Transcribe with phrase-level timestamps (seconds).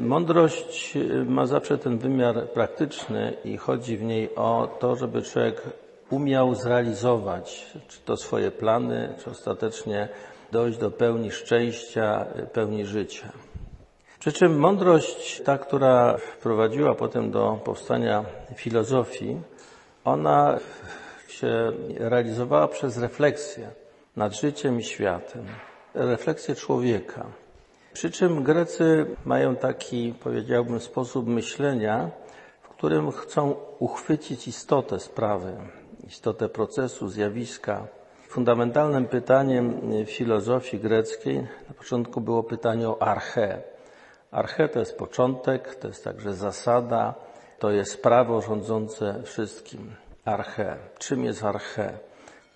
[0.00, 0.94] Mądrość
[1.26, 5.62] ma zawsze ten wymiar praktyczny i chodzi w niej o to, żeby człowiek
[6.10, 10.08] umiał zrealizować czy to swoje plany, czy ostatecznie
[10.52, 13.32] dojść do pełni szczęścia, pełni życia.
[14.18, 18.24] Przy czym mądrość, ta, która prowadziła potem do powstania
[18.54, 19.40] filozofii,
[20.04, 20.58] ona
[21.28, 23.70] się realizowała przez refleksję
[24.16, 25.46] nad życiem i światem,
[25.94, 27.26] refleksję człowieka.
[27.92, 32.10] Przy czym Grecy mają taki, powiedziałbym, sposób myślenia,
[32.62, 35.56] w którym chcą uchwycić istotę sprawy,
[36.06, 37.86] istotę procesu, zjawiska.
[38.28, 41.36] Fundamentalnym pytaniem filozofii greckiej
[41.68, 43.62] na początku było pytanie o arche.
[44.30, 47.14] Arche to jest początek, to jest także zasada,
[47.58, 49.94] to jest prawo rządzące wszystkim.
[50.24, 50.76] Arche.
[50.98, 51.98] Czym jest arche?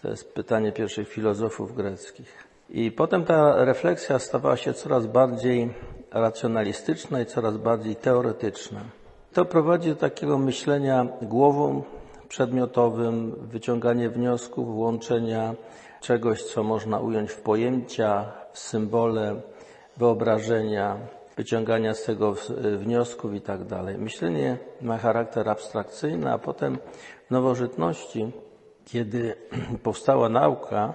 [0.02, 2.53] To jest pytanie pierwszych filozofów greckich.
[2.70, 5.74] I potem ta refleksja stawała się coraz bardziej
[6.10, 8.80] racjonalistyczna i coraz bardziej teoretyczna.
[9.32, 11.82] To prowadzi do takiego myślenia głową
[12.28, 15.54] przedmiotowym, wyciąganie wniosków, łączenia
[16.00, 19.40] czegoś, co można ująć w pojęcia, w symbole,
[19.96, 20.96] wyobrażenia,
[21.36, 22.34] wyciągania z tego
[22.78, 23.98] wniosków i tak dalej.
[23.98, 26.78] Myślenie ma charakter abstrakcyjny, a potem
[27.26, 28.32] w nowożytności,
[28.84, 29.34] kiedy
[29.82, 30.94] powstała nauka,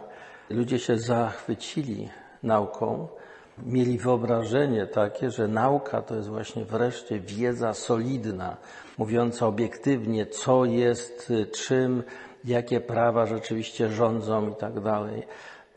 [0.49, 2.09] ludzie się zachwycili
[2.43, 3.07] nauką,
[3.65, 8.57] mieli wyobrażenie takie, że nauka to jest właśnie wreszcie wiedza solidna,
[8.97, 12.03] mówiąca obiektywnie, co jest czym,
[12.45, 15.27] jakie prawa rzeczywiście rządzą i tak dalej.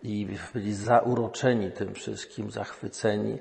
[0.03, 3.39] I byli zauroczeni tym wszystkim, zachwyceni.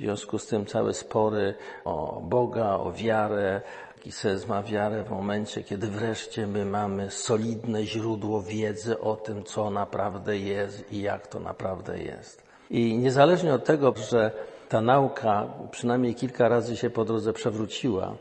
[0.00, 3.60] W związku z tym całe spory o Boga, o wiarę,
[4.00, 9.44] jaki sens ma wiarę w momencie, kiedy wreszcie my mamy solidne źródło wiedzy o tym,
[9.44, 12.42] co naprawdę jest i jak to naprawdę jest.
[12.70, 14.30] I niezależnie od tego, że
[14.68, 18.16] ta nauka przynajmniej kilka razy się po drodze przewróciła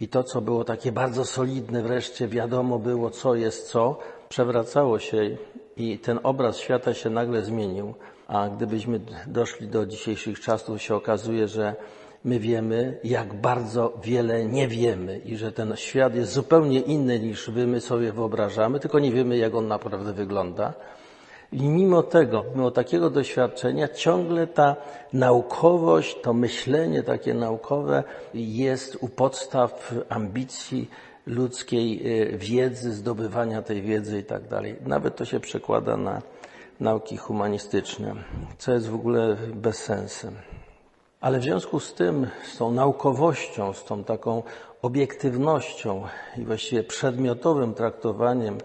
[0.00, 5.36] i to, co było takie bardzo solidne, wreszcie wiadomo było, co jest co, przewracało się
[5.76, 7.94] i ten obraz świata się nagle zmienił.
[8.28, 11.74] A gdybyśmy doszli do dzisiejszych czasów, się okazuje, że
[12.24, 17.48] my wiemy, jak bardzo wiele nie wiemy i że ten świat jest zupełnie inny niż
[17.48, 20.74] my sobie wyobrażamy, tylko nie wiemy, jak on naprawdę wygląda.
[21.52, 24.76] I mimo tego, mimo takiego doświadczenia, ciągle ta
[25.12, 28.04] naukowość, to myślenie takie naukowe
[28.34, 30.90] jest u podstaw ambicji
[31.26, 32.02] ludzkiej
[32.38, 34.76] wiedzy, zdobywania tej wiedzy i tak dalej.
[34.86, 36.22] Nawet to się przekłada na
[36.80, 38.14] nauki humanistyczne,
[38.58, 40.34] co jest w ogóle bezsensem.
[41.24, 44.42] Ale w związku z tym, z tą naukowością, z tą taką
[44.82, 46.02] obiektywnością
[46.38, 48.58] i właściwie przedmiotowym traktowaniem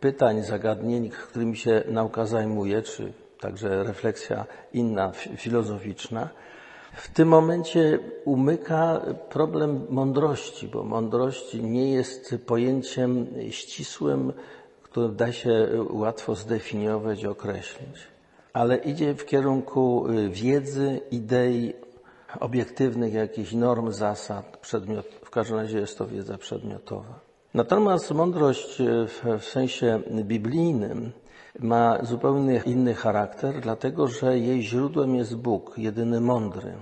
[0.00, 6.28] pytań, zagadnień, którymi się nauka zajmuje, czy także refleksja inna, filozoficzna,
[6.92, 14.32] w tym momencie umyka problem mądrości, bo mądrość nie jest pojęciem ścisłym,
[14.82, 17.96] które da się łatwo zdefiniować, określić,
[18.52, 21.74] ale idzie w kierunku wiedzy, idei,
[22.40, 27.20] obiektywnych jakichś norm, zasad, przedmiot, w każdym razie jest to wiedza przedmiotowa.
[27.54, 31.12] Natomiast mądrość w, w sensie biblijnym
[31.58, 36.72] ma zupełnie inny charakter, dlatego że jej źródłem jest Bóg, jedyny mądry.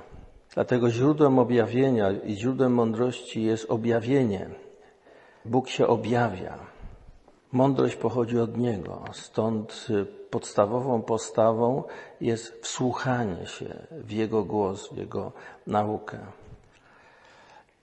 [0.54, 4.50] Dlatego źródłem objawienia i źródłem mądrości jest objawienie.
[5.44, 6.58] Bóg się objawia.
[7.56, 9.86] Mądrość pochodzi od Niego, stąd
[10.30, 11.82] podstawową postawą
[12.20, 15.32] jest wsłuchanie się w Jego głos, w Jego
[15.66, 16.18] naukę.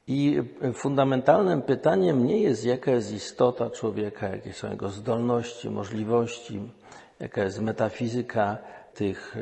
[0.08, 0.42] I
[0.74, 6.62] fundamentalnym pytaniem nie jest, jaka jest istota człowieka, jakie są jego zdolności, możliwości,
[7.20, 8.58] jaka jest metafizyka
[8.94, 9.36] tych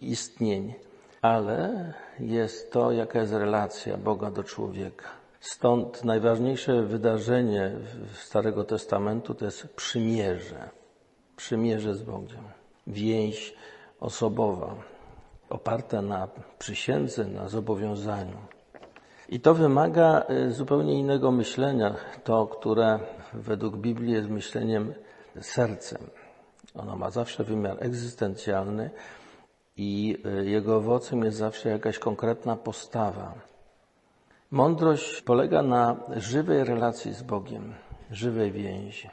[0.00, 0.74] istnień,
[1.20, 5.21] ale jest to, jaka jest relacja Boga do człowieka.
[5.42, 7.70] Stąd najważniejsze wydarzenie
[8.14, 10.70] Starego Testamentu to jest przymierze.
[11.36, 12.44] Przymierze z Bogiem.
[12.86, 13.54] Więź
[14.00, 14.74] osobowa,
[15.50, 18.36] oparta na przysiędze, na zobowiązaniu.
[19.28, 21.94] I to wymaga zupełnie innego myślenia,
[22.24, 22.98] to, które
[23.32, 24.94] według Biblii jest myśleniem
[25.40, 26.10] sercem.
[26.74, 28.90] Ono ma zawsze wymiar egzystencjalny
[29.76, 33.51] i jego owocem jest zawsze jakaś konkretna postawa.
[34.52, 37.74] Mądrość polega na żywej relacji z Bogiem,
[38.10, 39.10] żywej więzi.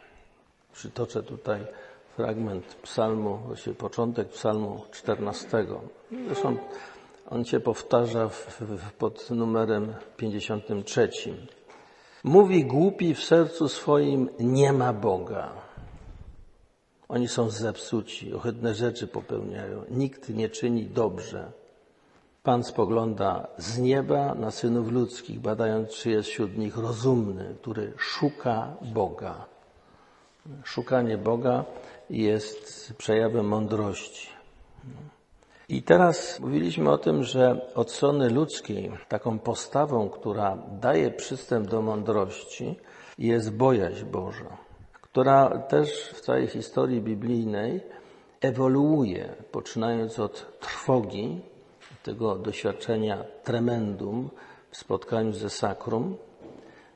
[0.73, 1.67] Przytoczę tutaj
[2.15, 5.65] fragment psalmu, właściwie początek psalmu 14.
[6.27, 6.57] Zresztą
[7.29, 8.61] on się powtarza w,
[8.97, 11.09] pod numerem 53.
[12.23, 15.51] Mówi głupi w sercu swoim, nie ma Boga.
[17.09, 19.83] Oni są zepsuci, ohydne rzeczy popełniają.
[19.89, 21.58] Nikt nie czyni dobrze.
[22.43, 28.73] Pan spogląda z nieba na synów ludzkich, badając, czy jest wśród nich rozumny, który szuka
[28.81, 29.45] Boga.
[30.63, 31.65] Szukanie Boga
[32.09, 34.29] jest przejawem mądrości.
[35.69, 41.81] I teraz mówiliśmy o tym, że od strony ludzkiej taką postawą, która daje przystęp do
[41.81, 42.75] mądrości,
[43.17, 44.57] jest bojaźń Boża,
[44.91, 47.81] która też w całej historii biblijnej
[48.41, 51.41] ewoluuje, poczynając od trwogi,
[52.03, 54.29] tego doświadczenia tremendum
[54.71, 56.17] w spotkaniu ze sakrum,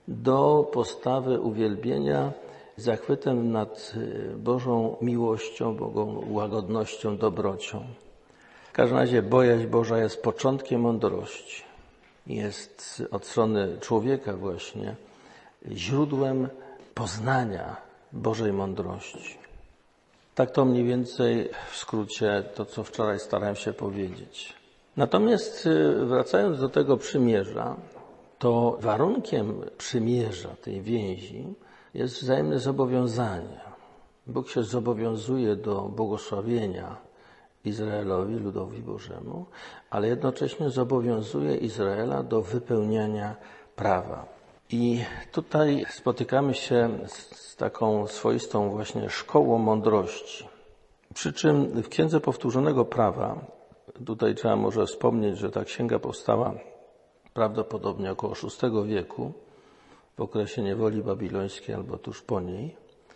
[0.07, 2.31] do postawy uwielbienia
[2.77, 3.93] zachwytem nad
[4.37, 7.85] Bożą miłością, Bogą łagodnością, dobrocią.
[8.69, 11.63] W każdym razie bojaźń Boża jest początkiem mądrości.
[12.27, 14.95] Jest od strony człowieka właśnie
[15.71, 16.49] źródłem
[16.93, 17.75] poznania
[18.13, 19.37] Bożej mądrości.
[20.35, 24.62] Tak to mniej więcej w skrócie to, co wczoraj starałem się powiedzieć.
[24.97, 27.75] Natomiast y, wracając do tego przymierza,
[28.39, 31.53] to warunkiem przymierza, tej więzi,
[31.93, 33.61] jest wzajemne zobowiązanie.
[34.27, 36.97] Bóg się zobowiązuje do błogosławienia
[37.65, 39.45] Izraelowi, ludowi Bożemu,
[39.89, 43.35] ale jednocześnie zobowiązuje Izraela do wypełniania
[43.75, 44.25] prawa.
[44.69, 50.47] I tutaj spotykamy się z taką swoistą właśnie szkołą mądrości.
[51.13, 53.45] Przy czym w Księdze Powtórzonego Prawa,
[54.05, 56.53] tutaj trzeba może wspomnieć, że ta księga powstała
[57.33, 59.33] prawdopodobnie około VI wieku,
[60.17, 62.75] w okresie niewoli babilońskiej albo tuż po niej.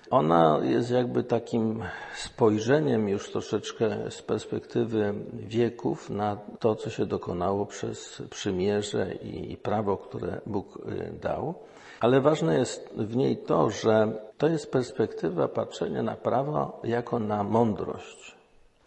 [0.09, 1.83] Ona jest jakby takim
[2.15, 9.97] spojrzeniem już troszeczkę z perspektywy wieków na to, co się dokonało przez przymierze i prawo,
[9.97, 11.53] które Bóg y, dał.
[11.99, 17.43] Ale ważne jest w niej to, że to jest perspektywa patrzenia na prawo jako na
[17.43, 18.36] mądrość.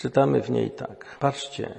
[0.01, 1.17] Czytamy w niej tak.
[1.21, 1.75] Patrzcie,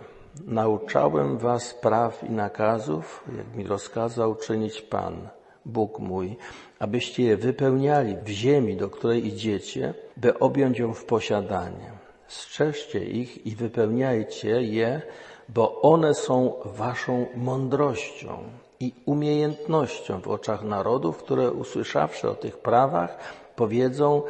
[0.46, 5.28] nauczałem was praw i nakazów, jak mi rozkazał czynić Pan
[5.66, 6.38] Bóg mój,
[6.80, 11.92] abyście je wypełniali w ziemi, do której idziecie, by objąć ją w posiadanie.
[12.28, 15.02] Strzeżcie ich i wypełniajcie je,
[15.50, 18.38] bo one są waszą mądrością
[18.80, 23.18] i umiejętnością w oczach narodów, które usłyszawszy o tych prawach,
[23.56, 24.22] powiedzą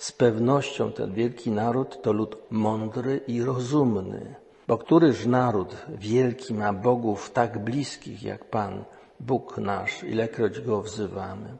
[0.00, 4.34] z pewnością ten wielki naród to lud mądry i rozumny.
[4.68, 8.84] Bo któryż naród wielki ma bogów tak bliskich jak Pan,
[9.20, 11.56] Bóg nasz, ilekroć Go wzywamy.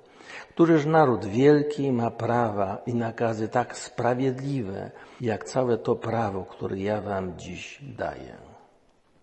[0.49, 4.91] Któryż naród wielki ma prawa i nakazy tak sprawiedliwe,
[5.21, 8.37] jak całe to prawo, które ja Wam dziś daję.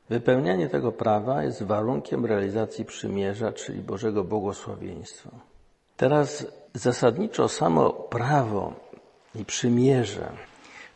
[0.10, 5.30] Wypełnianie tego prawa jest warunkiem realizacji przymierza, czyli Bożego błogosławieństwa.
[5.98, 8.87] Teraz zasadniczo samo prawo
[9.40, 10.30] i przymierze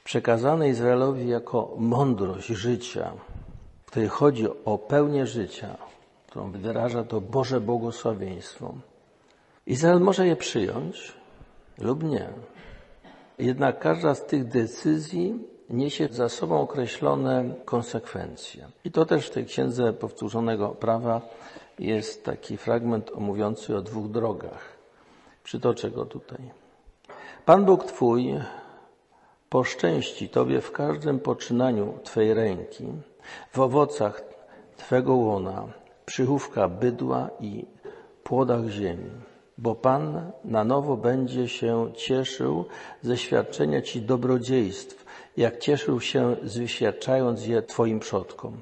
[0.04, 3.12] przekazane Izraelowi jako mądrość życia,
[3.84, 5.78] w której chodzi o pełnię życia,
[6.28, 8.74] którą wyraża to Boże błogosławieństwo.
[9.68, 11.14] Izrael może je przyjąć
[11.78, 12.28] lub nie.
[13.40, 15.40] Jednak każda z tych decyzji
[15.70, 18.68] niesie za sobą określone konsekwencje.
[18.86, 21.22] I to też w tej księdze powtórzonego prawa
[21.80, 24.78] jest taki fragment mówiący o dwóch drogach.
[25.44, 26.61] Przytoczę go tutaj.
[27.46, 28.34] Pan Bóg Twój
[29.50, 32.86] poszczęści Tobie w każdym poczynaniu Twej ręki,
[33.52, 34.22] w owocach
[34.78, 35.68] Twego łona,
[36.06, 37.66] przychówka bydła i
[38.24, 39.12] płodach ziemi,
[39.58, 42.66] bo Pan na nowo będzie się cieszył
[43.02, 45.06] ze świadczenia Ci dobrodziejstw,
[45.38, 48.58] jak cieszył się zwyświadczając je Twoim przodkom.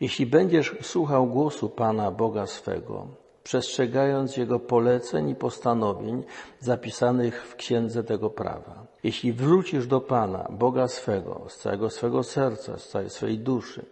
[0.00, 3.06] Jeśli będziesz słuchał głosu Pana Boga swego,
[3.48, 6.22] przestrzegając Jego poleceń i postanowień
[6.60, 8.86] zapisanych w księdze tego prawa.
[9.02, 13.84] Jeśli wrócisz do Pana, Boga swego, z całego swego serca, z całej swojej duszy,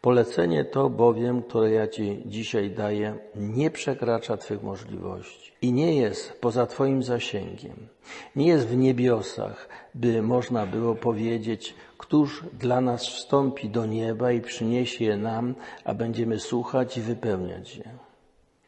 [0.00, 6.40] Polecenie to bowiem, które ja Ci dzisiaj daję, nie przekracza Twych możliwości i nie jest
[6.40, 7.88] poza Twoim zasięgiem.
[8.36, 14.40] Nie jest w niebiosach, by można było powiedzieć, któż dla nas wstąpi do nieba i
[14.40, 15.54] przyniesie je nam,
[15.84, 17.99] a będziemy słuchać i wypełniać je.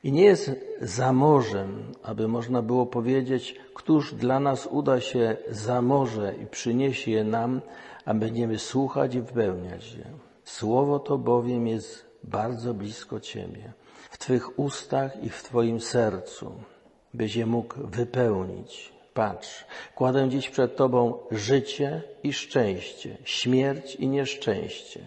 [0.02, 5.82] I nie jest za morzem, aby można było powiedzieć, któż dla nas uda się za
[5.82, 7.60] morze i przyniesie je nam,
[8.04, 10.04] a będziemy słuchać i wypełniać je.
[10.44, 13.72] Słowo to bowiem jest bardzo blisko Ciebie,
[14.10, 16.52] w Twych ustach i w Twoim sercu,
[17.14, 18.92] byś je mógł wypełnić.
[19.14, 25.00] Patrz, kładę dziś przed Tobą życie i szczęście, śmierć i nieszczęście.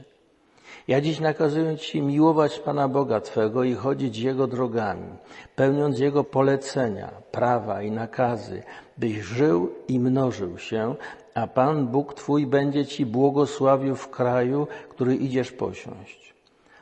[0.87, 5.09] Ja dziś nakazuję Ci miłować Pana Boga Twego i chodzić Jego drogami,
[5.55, 8.63] pełniąc Jego polecenia, prawa i nakazy,
[8.97, 10.95] byś żył i mnożył się,
[11.35, 16.33] a Pan Bóg Twój będzie Ci błogosławił w kraju, który idziesz posiąść.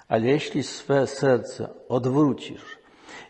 [0.08, 2.78] Ale jeśli swe serce odwrócisz,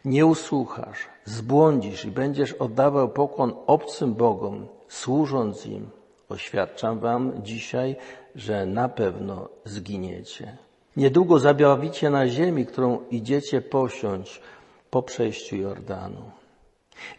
[0.06, 5.90] nie usłuchasz, zbłądzisz i będziesz oddawał pokłon obcym Bogom, służąc im,
[6.30, 7.96] oświadczam wam dzisiaj,
[8.36, 10.58] że na pewno zginiecie.
[10.98, 14.42] Niedługo zabawicie na ziemi, którą idziecie posiąść
[14.90, 16.22] po przejściu Jordanu.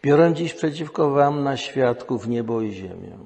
[0.03, 3.17] Biorę dziś przeciwko wam na świadków niebo i ziemię,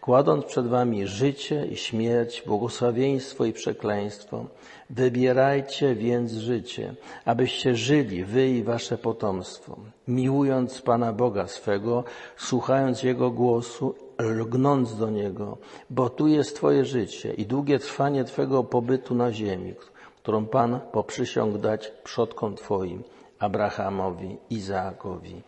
[0.00, 4.44] kładąc przed wami życie i śmierć, błogosławieństwo i przekleństwo.
[4.90, 6.94] Wybierajcie więc życie,
[7.24, 9.76] abyście żyli, wy i wasze potomstwo,
[10.08, 12.04] miłując Pana Boga swego,
[12.36, 15.58] słuchając Jego głosu, lgnąc do Niego,
[15.90, 19.74] bo tu jest Twoje życie i długie trwanie Twego pobytu na ziemi,
[20.22, 23.02] którą Pan poprzysiągł dać przodkom Twoim,
[23.38, 25.42] Abrahamowi, Izaakowi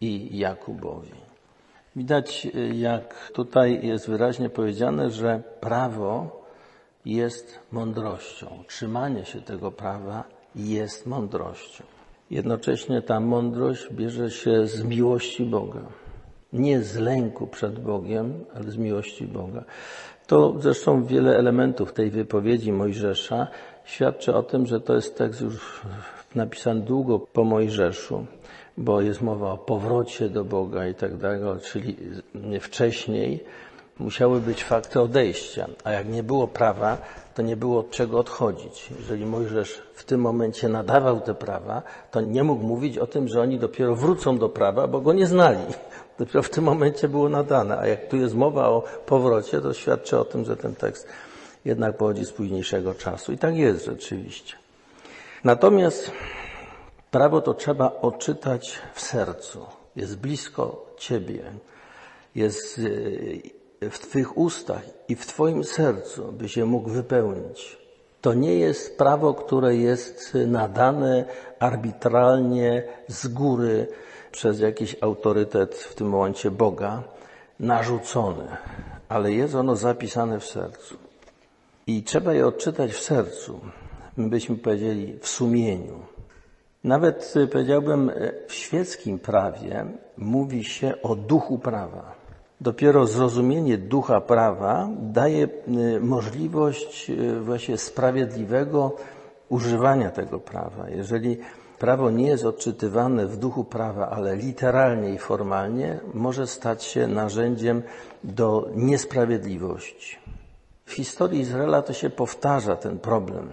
[0.00, 1.26] i Jakubowi.
[1.96, 6.42] Widać, jak tutaj jest wyraźnie powiedziane, że prawo
[7.04, 8.46] jest mądrością.
[8.68, 10.24] Trzymanie się tego prawa
[10.54, 11.84] jest mądrością.
[12.30, 15.80] Jednocześnie ta mądrość bierze się z miłości Boga.
[16.52, 19.64] Nie z lęku przed Bogiem, ale z miłości Boga.
[20.26, 23.46] To zresztą wiele elementów tej wypowiedzi Mojżesza
[23.84, 25.82] świadczy o tym, że to jest tekst już
[26.34, 28.26] napisany długo po Mojżeszu,
[28.76, 31.96] bo jest mowa o powrocie do Boga i tak dalej, czyli
[32.60, 33.44] wcześniej
[33.98, 36.98] musiały być fakty odejścia, a jak nie było prawa,
[37.34, 38.90] to nie było od czego odchodzić.
[38.98, 43.40] Jeżeli Mojżesz w tym momencie nadawał te prawa, to nie mógł mówić o tym, że
[43.40, 45.58] oni dopiero wrócą do prawa, bo go nie znali.
[46.18, 50.18] Dopiero w tym momencie było nadane, a jak tu jest mowa o powrocie, to świadczy
[50.18, 51.08] o tym, że ten tekst
[51.64, 53.32] jednak pochodzi z późniejszego czasu.
[53.32, 54.56] I tak jest rzeczywiście.
[55.44, 56.10] Natomiast
[57.16, 59.66] prawo to trzeba odczytać w sercu.
[59.96, 61.42] Jest blisko Ciebie.
[62.34, 62.80] Jest
[63.80, 67.78] w Twych ustach i w Twoim sercu, by się mógł wypełnić.
[68.20, 71.24] To nie jest prawo, które jest nadane
[71.58, 73.88] arbitralnie z góry
[74.32, 77.02] przez jakiś autorytet, w tym momencie Boga,
[77.60, 78.56] narzucone,
[79.08, 80.96] ale jest ono zapisane w sercu.
[81.86, 83.60] I trzeba je odczytać w sercu.
[84.16, 86.15] My byśmy powiedzieli w sumieniu.
[86.86, 88.10] Nawet powiedziałbym,
[88.46, 92.14] w świeckim prawie mówi się o duchu prawa.
[92.60, 95.48] Dopiero zrozumienie ducha prawa daje
[95.96, 98.96] y, możliwość y, właśnie sprawiedliwego
[99.48, 100.90] używania tego prawa.
[100.90, 101.38] Jeżeli
[101.78, 107.82] prawo nie jest odczytywane w duchu prawa, ale literalnie i formalnie, może stać się narzędziem
[108.24, 110.18] do niesprawiedliwości.
[110.84, 113.48] W historii Izraela to się powtarza ten problem,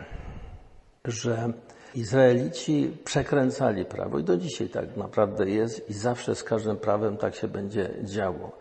[1.06, 1.54] że
[1.96, 7.36] Izraelici przekręcali prawo i do dzisiaj tak naprawdę jest i zawsze z każdym prawem tak
[7.36, 8.52] się będzie działo.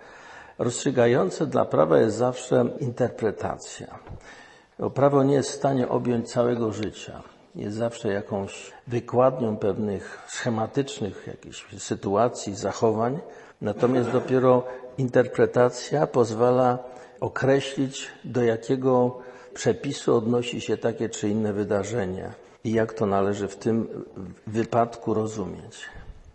[0.59, 3.99] Rozstrzygające dla prawa jest zawsze interpretacja.
[4.79, 7.23] Bo prawo nie jest w stanie objąć całego życia.
[7.55, 13.21] Jest zawsze jakąś wykładnią pewnych schematycznych jakichś sytuacji, zachowań.
[13.61, 14.65] Natomiast dopiero
[14.99, 16.79] interpretacja pozwala
[17.21, 19.19] określić, do jakiego
[19.55, 24.05] przepisu odnosi się takie czy inne wydarzenie i jak to należy w tym
[24.47, 25.89] wypadku rozumieć.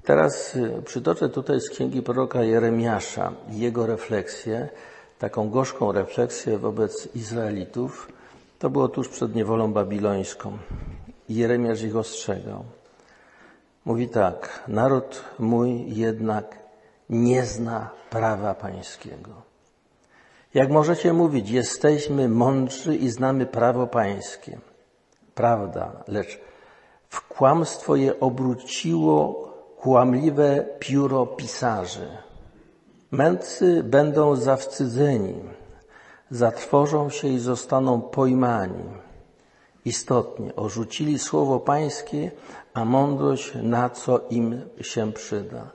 [0.04, 4.70] Teraz y, przytoczę tutaj z księgi proroka Jeremiasza jego refleksję,
[5.20, 8.12] taką gorzką refleksję wobec Izraelitów.
[8.60, 10.58] To było tuż przed niewolą babilońską.
[11.30, 12.64] Jeremiasz ich ostrzegał.
[13.86, 16.60] Mówi tak, naród mój jednak
[17.10, 19.32] nie zna prawa pańskiego.
[20.54, 24.58] Jak możecie mówić, jesteśmy mądrzy i znamy prawo pańskie.
[25.38, 26.40] Prawda, lecz
[27.10, 29.18] w kłamstwo je obróciło
[29.82, 32.08] kłamliwe pióro pisarzy.
[33.12, 35.36] Mędrcy będą zawstydzeni,
[36.32, 38.84] zatrwożą się i zostaną pojmani.
[39.86, 42.32] Istotnie orzucili słowo pańskie,
[42.74, 45.70] a mądrość na co im się przyda.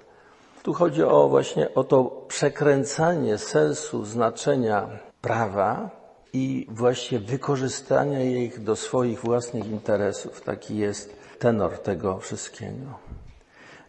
[0.62, 4.88] Tu chodzi o właśnie o to przekręcanie sensu znaczenia
[5.20, 6.01] prawa
[6.32, 10.40] i właśnie wykorzystania ich do swoich własnych interesów.
[10.40, 12.98] Taki jest tenor tego wszystkiego.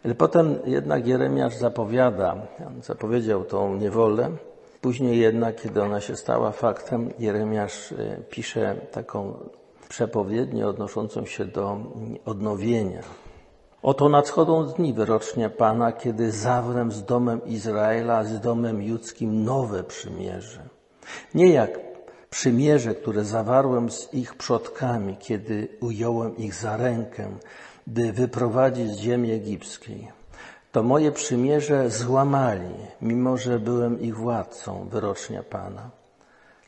[0.04, 2.36] Ale potem jednak Jeremiasz zapowiada,
[2.82, 4.30] zapowiedział tą niewolę.
[4.80, 9.34] Później jednak, kiedy ona się stała faktem, Jeremiasz e, pisze taką
[9.88, 11.76] przepowiednię odnoszącą się do
[12.24, 13.02] odnowienia.
[13.82, 20.62] Oto nadchodzą dni wyrocznie Pana, kiedy zawrę z domem Izraela, z domem judzkim nowe przymierze.
[21.34, 21.93] Nie jak
[22.34, 27.30] przymierze, które zawarłem z ich przodkami, kiedy ująłem ich za rękę,
[27.86, 30.08] by wyprowadzić z ziemi egipskiej.
[30.72, 35.90] To moje przymierze złamali, mimo że byłem ich władcą, wyrocznia Pana.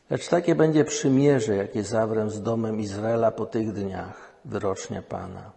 [0.09, 4.31] Lecz takie będzie przymierze, jakie zawrę z domem Izraela po tych dniach.
[4.45, 5.51] wyrocznie Pana.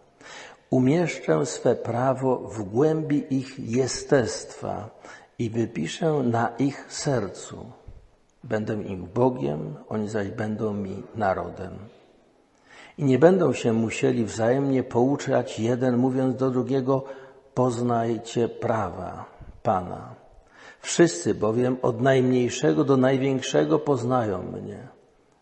[0.69, 4.89] Umieszczę swe prawo w głębi ich jestestwa
[5.39, 7.80] i wypiszę na ich sercu.
[8.43, 11.73] Będę im Bogiem, oni zaś będą mi narodem.
[12.97, 17.03] I nie będą się musieli wzajemnie pouczać jeden mówiąc do drugiego,
[17.53, 19.25] poznajcie prawa
[19.63, 20.15] Pana.
[20.81, 24.87] Wszyscy bowiem od najmniejszego do największego poznają mnie,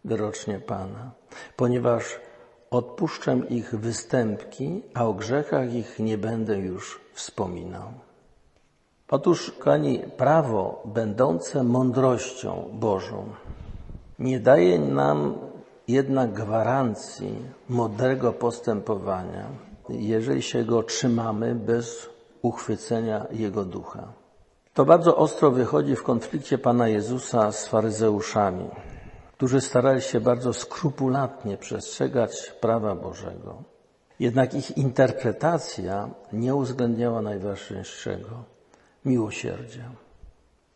[0.06, 1.12] wyrocznie Pana,
[1.56, 2.20] ponieważ
[2.72, 8.09] odpuszczę ich występki, a o grzechach ich nie będę już wspominał.
[9.12, 13.26] Otóż, kochani, prawo będące mądrością Bożą
[14.20, 15.36] nie daje nam
[15.88, 17.36] jednak gwarancji
[17.70, 19.46] mądrego postępowania,
[19.90, 22.10] jeżeli się go trzymamy bez
[22.42, 24.14] uchwycenia Jego ducha.
[24.74, 28.70] To bardzo ostro wychodzi w konflikcie Pana Jezusa z faryzeuszami,
[29.34, 33.64] którzy starali się bardzo skrupulatnie przestrzegać prawa Bożego.
[34.20, 38.59] Jednak ich interpretacja nie uwzględniała najważniejszego
[39.06, 39.84] miłosierdzia.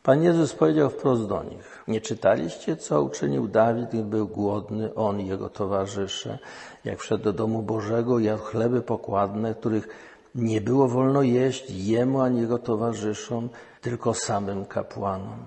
[0.03, 5.21] Pan Jezus powiedział wprost do nich, nie czytaliście, co uczynił Dawid, gdy był głodny, on
[5.21, 6.39] i jego towarzysze,
[6.85, 9.87] jak wszedł do domu Bożego, jadł chleby pokładne, których
[10.35, 13.49] nie było wolno jeść jemu ani jego towarzyszom,
[13.81, 15.37] tylko samym kapłanom.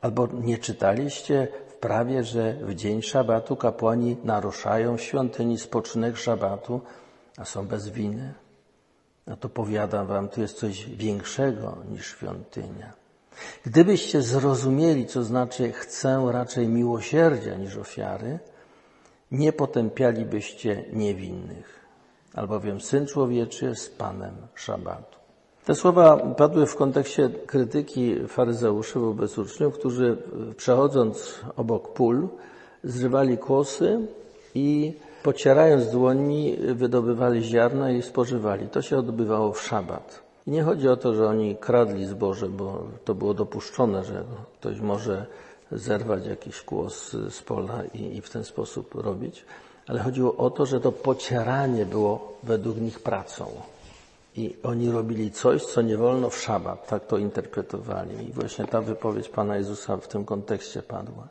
[0.00, 6.80] Albo nie czytaliście w prawie, że w dzień szabatu kapłani naruszają świątyni spoczynek szabatu,
[7.36, 8.34] a są bez winy?
[9.26, 12.92] No to powiadam wam, tu jest coś większego niż świątynia.
[13.64, 18.38] Gdybyście zrozumieli, co znaczy chcę raczej miłosierdzia niż ofiary,
[19.30, 21.80] nie potępialibyście niewinnych,
[22.34, 25.16] albowiem Syn Człowieczy jest Panem Szabatu.
[25.64, 30.16] Te słowa padły w kontekście krytyki faryzeuszy wobec uczniów, którzy
[30.56, 32.28] przechodząc obok pól
[32.84, 34.06] zrywali kłosy
[34.54, 34.94] i
[35.26, 38.68] pocierając dłoni wydobywali ziarna i spożywali.
[38.68, 40.22] To się odbywało w szabat.
[40.46, 44.24] I nie chodzi o to, że oni kradli zboże, bo to było dopuszczone, że
[44.60, 45.26] ktoś może
[45.72, 49.44] zerwać jakiś kłos z pola i, i w ten sposób robić,
[49.86, 53.46] ale chodziło o to, że to pocieranie było według nich pracą.
[54.36, 56.86] I oni robili coś, co nie wolno w szabat.
[56.86, 58.28] Tak to interpretowali.
[58.28, 61.28] I właśnie ta wypowiedź Pana Jezusa w tym kontekście padła.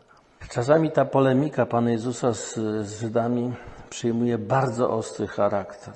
[0.50, 2.54] Czasami ta polemika Pana Jezusa z,
[2.88, 3.54] z Żydami
[3.90, 5.94] przyjmuje bardzo ostry charakter.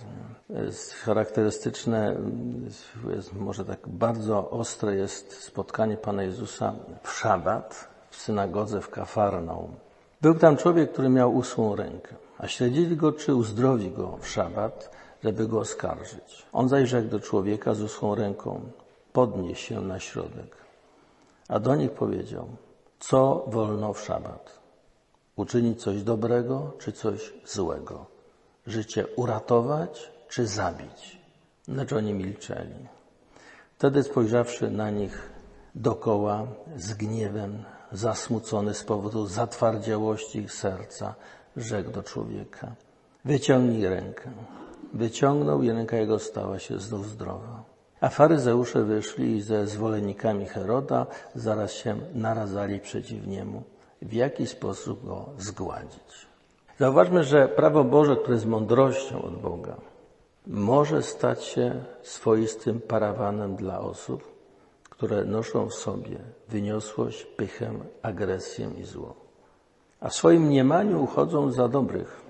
[0.50, 2.16] Jest charakterystyczne,
[3.16, 6.74] jest, może tak bardzo ostre jest spotkanie Pana Jezusa
[7.04, 9.76] w szabat w synagodze w Kafarnaum.
[10.22, 14.92] Był tam człowiek, który miał usłą rękę, a śledzili go, czy uzdrowi go w szabat,
[15.24, 16.46] żeby go oskarżyć.
[16.54, 18.62] On zaś rzekł do człowieka z uschłą ręką,
[19.14, 20.56] podnieś się na środek.
[21.48, 22.48] A do nich powiedział,
[23.00, 24.59] co wolno w szabat?
[25.40, 28.06] Uczynić coś dobrego, czy coś złego?
[28.68, 31.22] Życie uratować, czy zabić?
[31.68, 32.88] Lecz oni milczeli.
[33.78, 35.30] Wtedy spojrzawszy na nich
[35.76, 36.48] dokoła
[36.78, 41.16] z gniewem, zasmucony z powodu zatwardziałości ich serca,
[41.58, 42.76] rzekł do człowieka,
[43.26, 44.32] wyciągnij rękę.
[44.94, 47.64] Wyciągnął i ręka jego stała się znów zdrowa.
[48.02, 53.64] A faryzeusze wyszli ze zwolennikami Heroda zaraz się narazali przeciw niemu,
[54.02, 56.28] w jaki sposób go zgładzić.
[56.80, 59.76] Zauważmy, że prawo Boże, które jest mądrością od Boga,
[60.48, 64.24] może stać się swoistym parawanem dla osób,
[64.90, 66.18] które noszą w sobie
[66.50, 69.16] wyniosłość, pychę, agresję i zło.
[70.00, 72.22] A w swoim mniemaniu uchodzą za dobrych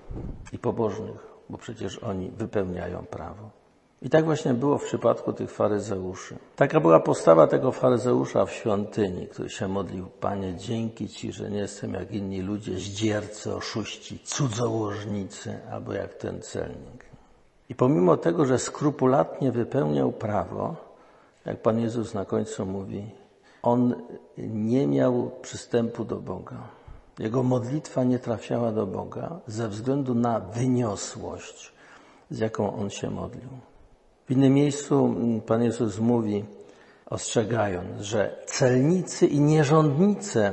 [0.52, 3.59] i pobożnych, bo przecież oni wypełniają prawo.
[4.02, 6.38] I tak właśnie było w przypadku tych faryzeuszy.
[6.56, 11.58] Taka była postawa tego faryzeusza w świątyni, który się modlił, Panie, dzięki Ci, że nie
[11.58, 17.04] jestem jak inni ludzie, zdziercy, oszuści, cudzołożnicy, albo jak ten celnik.
[17.68, 20.76] I pomimo tego, że skrupulatnie wypełniał prawo,
[21.46, 23.10] jak Pan Jezus na końcu mówi,
[23.62, 23.94] on
[24.38, 26.68] nie miał przystępu do Boga.
[27.18, 31.72] Jego modlitwa nie trafiała do Boga ze względu na wyniosłość,
[32.30, 33.69] z jaką on się modlił.
[34.30, 35.14] W innym miejscu
[35.46, 36.44] Pan Jezus mówi,
[37.06, 40.52] ostrzegając, że celnicy i nierządnice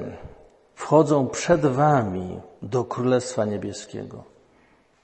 [0.76, 4.24] wchodzą przed wami do Królestwa Niebieskiego,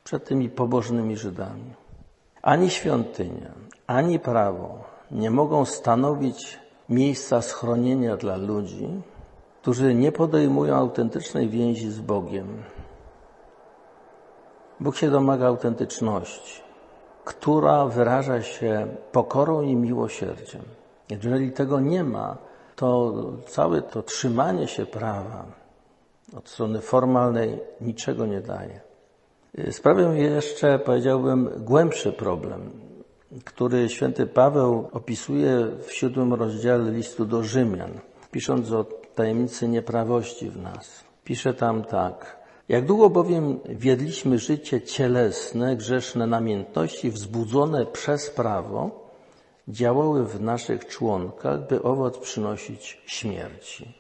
[0.03, 1.73] przed tymi pobożnymi Żydami.
[2.41, 3.51] Ani świątynia,
[3.87, 6.59] ani prawo nie mogą stanowić
[6.89, 8.87] miejsca schronienia dla ludzi,
[9.61, 12.63] którzy nie podejmują autentycznej więzi z Bogiem.
[14.79, 16.63] Bóg się domaga autentyczności,
[17.25, 20.61] która wyraża się pokorą i miłosierdziem.
[21.09, 22.37] Jeżeli tego nie ma,
[22.75, 23.13] to
[23.47, 25.45] całe to trzymanie się prawa
[26.37, 28.81] od strony formalnej niczego nie daje.
[29.71, 32.71] Sprawią jeszcze, powiedziałbym, głębszy problem,
[33.45, 37.91] który święty Paweł opisuje w siódmym rozdziale listu do Rzymian,
[38.31, 38.83] pisząc o
[39.15, 41.03] tajemnicy nieprawości w nas.
[41.23, 42.42] Pisze tam tak.
[42.69, 49.09] Jak długo bowiem wiedliśmy życie cielesne, grzeszne namiętności wzbudzone przez prawo,
[49.67, 53.93] działały w naszych członkach, by owoc przynosić śmierci.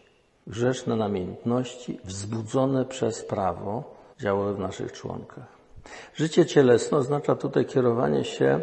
[0.47, 3.83] Grzeszne namiętności wzbudzone przez prawo
[4.19, 5.47] działały w naszych członkach.
[6.15, 8.61] Życie cielesne oznacza tutaj kierowanie się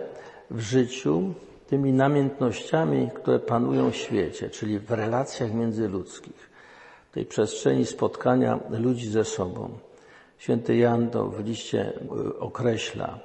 [0.51, 1.35] w życiu
[1.67, 6.51] tymi namiętnościami, które panują w świecie, czyli w relacjach międzyludzkich,
[7.13, 9.71] tej przestrzeni spotkania ludzi ze sobą.
[10.41, 11.93] Święty Jan to w liście
[12.29, 13.19] y, określa,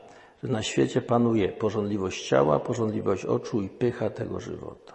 [0.44, 4.94] że na świecie panuje porządliwość ciała, porządliwość oczu i pycha tego żywota.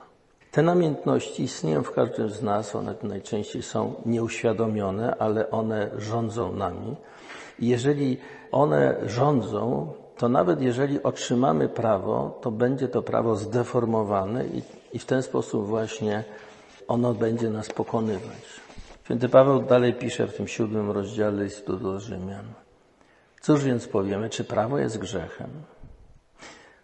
[0.50, 6.96] Te namiętności istnieją w każdym z nas, one najczęściej są nieuświadomione, ale one rządzą nami.
[7.58, 8.16] I jeżeli
[8.52, 15.04] one rządzą, to nawet jeżeli otrzymamy prawo, to będzie to prawo zdeformowane i, i w
[15.04, 16.24] ten sposób właśnie
[16.88, 18.69] ono będzie nas pokonywać.
[19.10, 22.44] Święty Paweł dalej pisze w tym siódmym rozdziale listu do Rzymian.
[23.40, 25.50] Cóż więc powiemy, czy prawo jest grzechem?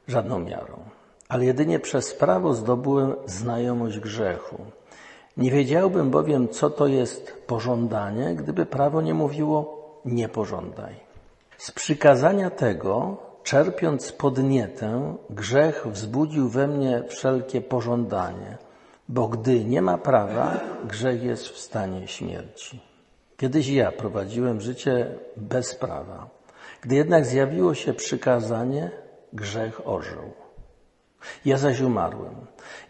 [0.08, 0.78] Żadną miarą.
[1.28, 4.56] Ale jedynie przez prawo zdobyłem znajomość grzechu.
[5.36, 10.94] Nie wiedziałbym bowiem, co to jest pożądanie, gdyby prawo nie mówiło nie pożądaj.
[11.58, 18.58] Z przykazania tego, czerpiąc podnietę, grzech wzbudził we mnie wszelkie pożądanie,
[19.08, 22.80] bo gdy nie ma prawa, grzech jest w stanie śmierci.
[23.36, 26.28] Kiedyś ja prowadziłem życie bez prawa.
[26.80, 28.90] Gdy jednak zjawiło się przykazanie,
[29.32, 30.32] grzech ożył.
[31.44, 32.34] Ja zaś umarłem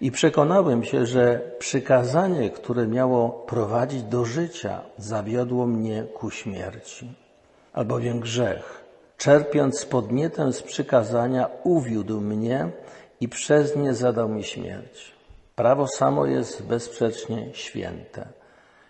[0.01, 7.15] i przekonałem się, że przykazanie, które miało prowadzić do życia, zawiodło mnie ku śmierci.
[7.73, 8.85] Albowiem grzech,
[9.17, 12.71] czerpiąc podnietę z przykazania, uwiódł mnie
[13.21, 15.16] i przez nie zadał mi śmierć.
[15.57, 18.29] Prawo samo jest bezsprzecznie święte.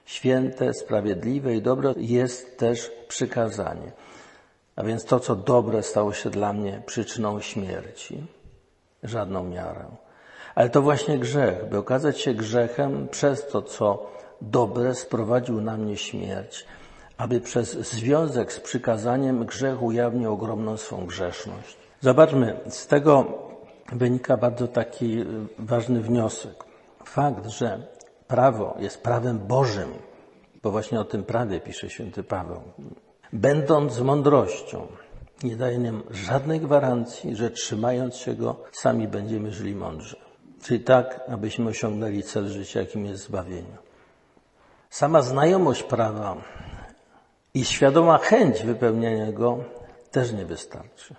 [0.04, 3.92] Święte, sprawiedliwe i dobre jest też przykazanie.
[4.76, 8.26] A więc to, co dobre, stało się dla mnie przyczyną śmierci.
[9.02, 9.84] Żadną miarę.
[10.54, 15.96] Ale to właśnie grzech, by okazać się grzechem przez to, co dobre sprowadził na mnie
[15.96, 16.66] śmierć,
[17.18, 21.76] aby przez związek z przykazaniem grzech ujawnił ogromną swą grzeszność.
[22.00, 23.24] Zobaczmy, z tego
[23.92, 25.26] wynika bardzo taki y,
[25.58, 26.64] ważny wniosek.
[27.04, 27.86] Fakt, że
[28.26, 29.88] prawo jest prawem Bożym,
[30.62, 32.62] bo właśnie o tym prawie pisze święty Paweł,
[33.32, 34.86] będąc mądrością,
[35.44, 40.16] nie daje nam żadnej gwarancji, że trzymając się go, sami będziemy żyli mądrze.
[40.62, 43.76] Czyli tak, abyśmy osiągnęli cel życia, jakim jest zbawienie.
[44.90, 46.36] Sama znajomość prawa
[47.54, 49.58] i świadoma chęć wypełniania go
[50.10, 51.14] też nie wystarczy.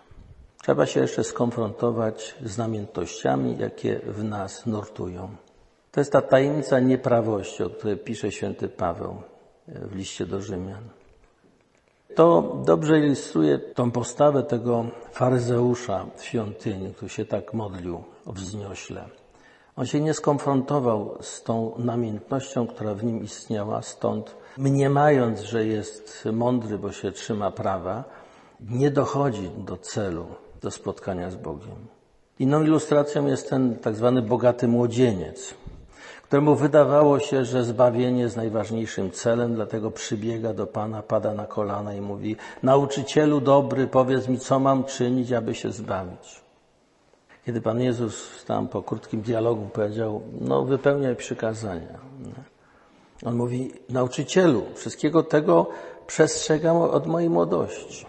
[0.62, 5.30] Trzeba się jeszcze skonfrontować z namiętnościami, jakie w nas nurtują.
[5.92, 9.22] To jest ta tajemnica nieprawości, o której pisze święty Paweł
[9.68, 10.84] w liście do Rzymian.
[12.16, 19.06] To dobrze ilustruje tą postawę tego faryzeusza w świątyni, który się tak modlił wzniośle.
[19.76, 26.28] On się nie skonfrontował z tą namiętnością, która w nim istniała, stąd mniemając, że jest
[26.34, 28.04] mądry, bo się trzyma prawa,
[28.60, 30.26] nie dochodzi do celu,
[30.62, 31.88] do spotkania z Bogiem.
[32.40, 35.54] Inną ilustracją jest ten tak zwany bogaty młodzieniec,
[36.24, 41.94] któremu wydawało się, że zbawienie jest najważniejszym celem, dlatego przybiega do Pana, pada na kolana
[41.94, 46.42] i mówi: Nauczycielu dobry, powiedz mi, co mam czynić, aby się zbawić.
[47.46, 52.00] Kiedy Pan Jezus tam po krótkim dialogu powiedział: No, wypełniaj przykazania.
[53.26, 55.70] On mówi: Nauczycielu, wszystkiego tego
[56.08, 58.06] przestrzegam od mojej młodości.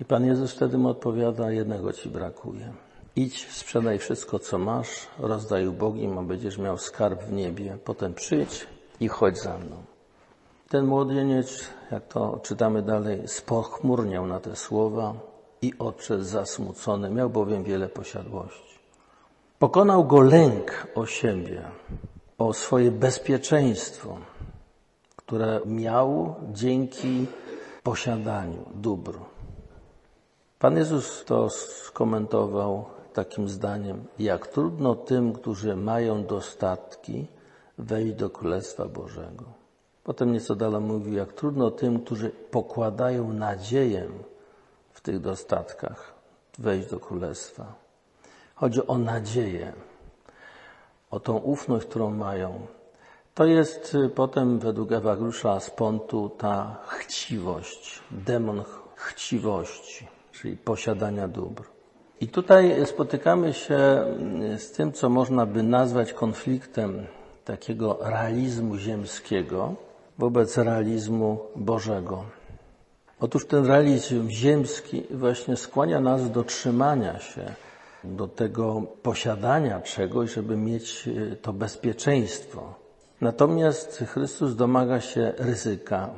[0.00, 2.72] I Pan Jezus wtedy mu odpowiada: Jednego ci brakuje.
[3.16, 7.78] Idź, sprzedaj wszystko, co masz, rozdaj ubogim, a będziesz miał skarb w niebie.
[7.84, 8.66] Potem przyjdź
[9.00, 9.76] i chodź za mną.
[10.68, 15.14] Ten młodzieniec, jak to czytamy dalej, spochmurniał na te słowa
[15.62, 17.10] i odszedł zasmucony.
[17.10, 18.78] Miał bowiem wiele posiadłości.
[19.58, 21.62] Pokonał go lęk o siebie,
[22.38, 24.18] o swoje bezpieczeństwo,
[25.16, 27.26] które miał dzięki
[27.82, 29.18] posiadaniu dóbr.
[30.58, 37.26] Pan Jezus to skomentował takim zdaniem, jak trudno tym, którzy mają dostatki,
[37.78, 39.44] wejść do Królestwa Bożego.
[40.04, 44.08] Potem nieco dalej mówił, jak trudno tym, którzy pokładają nadzieję
[44.92, 46.14] w tych dostatkach,
[46.58, 47.74] wejść do Królestwa.
[48.54, 49.72] Chodzi o nadzieję,
[51.10, 52.66] o tą ufność, którą mają.
[53.34, 61.28] To jest y, potem według Ewa Grusza z Pontu ta chciwość, demon chciwości, czyli posiadania
[61.28, 61.62] dóbr.
[62.20, 64.04] I tutaj spotykamy się
[64.58, 67.06] z tym, co można by nazwać konfliktem
[67.44, 69.74] takiego realizmu ziemskiego
[70.18, 72.24] wobec realizmu Bożego.
[73.20, 77.54] Otóż ten realizm ziemski właśnie skłania nas do trzymania się,
[78.04, 82.74] do tego posiadania czegoś, żeby mieć e, to bezpieczeństwo.
[83.20, 86.10] Natomiast Chrystus domaga się ryzyka,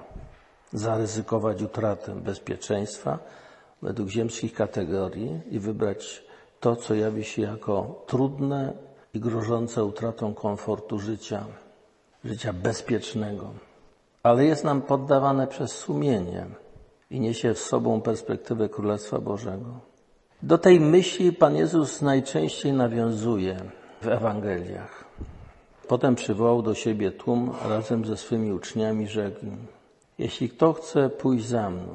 [0.73, 3.19] zaryzykować utratę bezpieczeństwa
[3.83, 6.25] według ziemskich kategorii i wybrać
[6.61, 8.73] to, co jawi się jako trudne
[9.15, 11.45] i grożące utratą komfortu życia,
[12.25, 13.51] życia bezpiecznego.
[14.23, 16.47] Ale jest nam poddawane przez sumienie
[17.11, 19.81] i niesie w sobą perspektywę Królestwa Bożego.
[20.43, 23.57] Do tej myśli Pan Jezus najczęściej nawiązuje
[24.03, 25.05] w Ewangeliach.
[25.89, 29.47] Potem przywołał do siebie tłum razem ze swymi uczniami, rzekł
[30.19, 31.93] jeśli kto chce pójść za mną,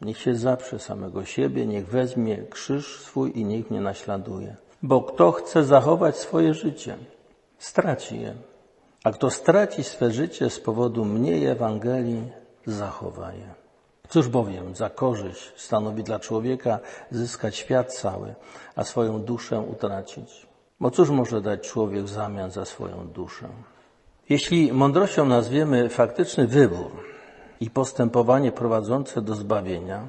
[0.00, 4.56] niech się zaprze samego siebie, niech weźmie krzyż swój i niech mnie naśladuje.
[4.82, 6.96] Bo kto chce zachować swoje życie,
[7.58, 8.34] straci je.
[9.04, 12.32] A kto straci swe życie z powodu mnie i Ewangelii,
[12.66, 13.54] zachowa je.
[14.08, 16.78] Cóż bowiem za korzyść stanowi dla człowieka
[17.10, 18.34] zyskać świat cały,
[18.76, 20.46] a swoją duszę utracić?
[20.80, 23.48] Bo cóż może dać człowiek w zamian za swoją duszę?
[24.28, 27.15] Jeśli mądrością nazwiemy faktyczny wybór
[27.60, 30.08] i postępowanie prowadzące do zbawienia,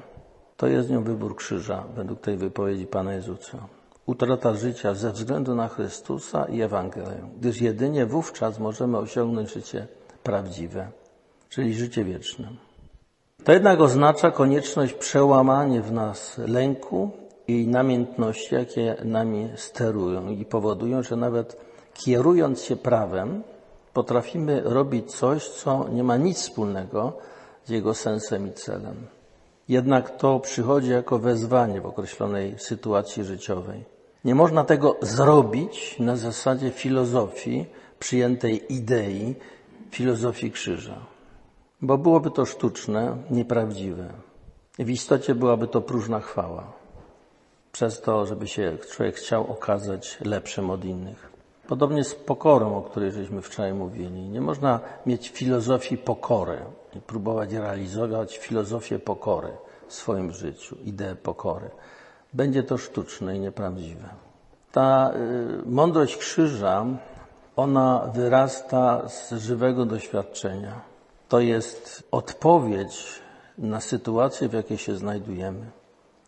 [0.56, 3.58] to jest nią wybór krzyża, według tej wypowiedzi Pana Jezusa.
[4.06, 9.86] Utrata życia ze względu na Chrystusa i Ewangelię, gdyż jedynie wówczas możemy osiągnąć życie
[10.22, 10.88] prawdziwe,
[11.48, 12.48] czyli życie wieczne.
[13.44, 17.10] To jednak oznacza konieczność przełamania w nas lęku
[17.48, 21.56] i namiętności, jakie nami sterują i powodują, że nawet
[21.94, 23.42] kierując się prawem,
[23.92, 27.12] potrafimy robić coś, co nie ma nic wspólnego
[27.70, 29.06] jego sensem i celem.
[29.68, 33.84] Jednak to przychodzi jako wezwanie w określonej sytuacji życiowej.
[34.24, 37.66] Nie można tego zrobić na zasadzie filozofii,
[37.98, 39.34] przyjętej idei,
[39.90, 41.18] filozofii krzyża
[41.82, 44.08] bo byłoby to sztuczne, nieprawdziwe.
[44.78, 46.72] W istocie byłaby to próżna chwała.
[47.72, 51.32] Przez to, żeby się człowiek chciał okazać lepszym od innych.
[51.68, 54.28] Podobnie z pokorą, o której żeśmy wczoraj mówili.
[54.28, 56.58] Nie można mieć filozofii pokory
[57.06, 59.48] próbować realizować filozofię pokory
[59.88, 61.70] w swoim życiu, ideę pokory.
[62.32, 64.08] Będzie to sztuczne i nieprawdziwe.
[64.72, 65.12] Ta
[65.66, 66.86] y, mądrość krzyża,
[67.56, 70.88] ona wyrasta z żywego doświadczenia
[71.28, 73.20] to jest odpowiedź
[73.58, 75.70] na sytuację, w jakiej się znajdujemy.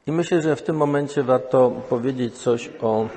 [0.06, 3.08] I myślę, że w tym momencie warto powiedzieć coś o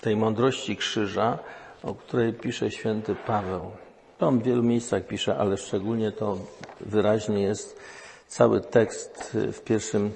[0.00, 1.38] tej mądrości krzyża,
[1.82, 3.70] o której pisze święty Paweł.
[4.20, 6.38] On w wielu miejscach pisze, ale szczególnie to
[6.80, 7.80] wyraźnie jest
[8.28, 10.12] cały tekst w pierwszym,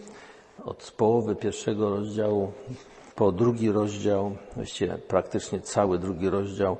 [0.64, 2.52] od połowy pierwszego rozdziału
[3.16, 6.76] po drugi rozdział, właściwie praktycznie cały drugi rozdział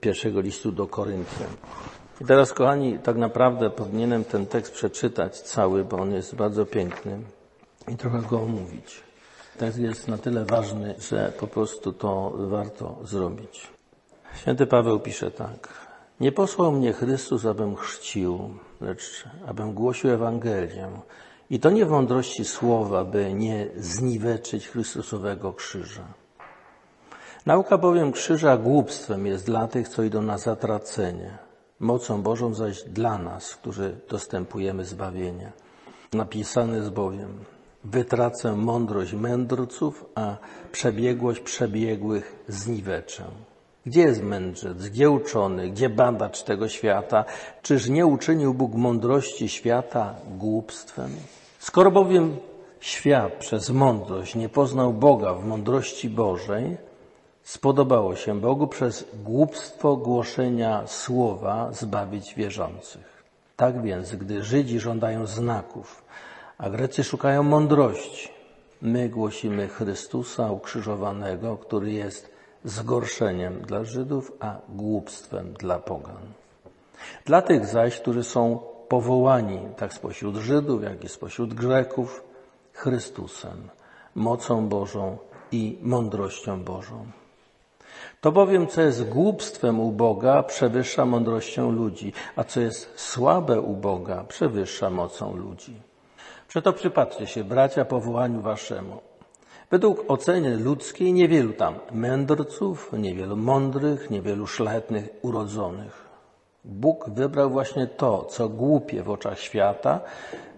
[0.00, 1.48] pierwszego listu do Koryntian.
[2.20, 7.18] I teraz, kochani, tak naprawdę powinienem ten tekst przeczytać cały, bo on jest bardzo piękny
[7.88, 9.02] i trochę go omówić.
[9.58, 13.68] Tekst jest na tyle ważny, że po prostu to warto zrobić.
[14.40, 15.85] Święty Paweł pisze tak.
[16.20, 18.50] Nie posłał mnie Chrystus, abym chrzcił,
[18.80, 20.88] lecz abym głosił Ewangelię.
[21.50, 26.04] I to nie w mądrości słowa, by nie zniweczyć Chrystusowego krzyża.
[27.46, 31.38] Nauka bowiem krzyża głupstwem jest dla tych, co idą na zatracenie
[31.80, 35.52] Mocą Bożą zaś dla nas, którzy dostępujemy zbawienia.
[36.12, 37.44] Napisane jest bowiem,
[37.84, 40.36] wytracę mądrość mędrców, a
[40.72, 43.24] przebiegłość przebiegłych zniweczę.
[43.86, 47.24] Gdzie jest mędrzec, gdzie uczony, gdzie badacz tego świata?
[47.62, 51.10] Czyż nie uczynił Bóg mądrości świata głupstwem?
[51.58, 52.36] Skoro bowiem
[52.80, 56.76] świat przez mądrość nie poznał Boga w mądrości Bożej,
[57.42, 63.22] spodobało się Bogu przez głupstwo głoszenia słowa zbawić wierzących.
[63.56, 66.04] Tak więc, gdy Żydzi żądają znaków,
[66.58, 68.28] a Grecy szukają mądrości,
[68.82, 72.35] my głosimy Chrystusa ukrzyżowanego, który jest
[72.66, 76.22] zgorszeniem dla Żydów, a głupstwem dla pogan.
[77.24, 82.24] Dla tych zaś, którzy są powołani, tak spośród Żydów, jak i spośród Greków,
[82.72, 83.68] Chrystusem,
[84.14, 85.18] mocą Bożą
[85.52, 87.06] i mądrością Bożą.
[88.20, 93.76] To bowiem, co jest głupstwem u Boga, przewyższa mądrością ludzi, a co jest słabe u
[93.76, 95.76] Boga, przewyższa mocą ludzi.
[96.48, 99.00] Przeto przypatrzcie się, bracia, powołaniu waszemu.
[99.70, 106.06] Według oceny ludzkiej niewielu tam mędrców, niewielu mądrych, niewielu szlachetnych urodzonych.
[106.64, 110.00] Bóg wybrał właśnie to, co głupie w oczach świata,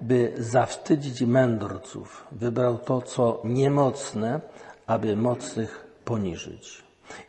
[0.00, 2.26] by zawstydzić mędrców.
[2.32, 4.40] Wybrał to, co niemocne,
[4.86, 6.82] aby mocnych poniżyć.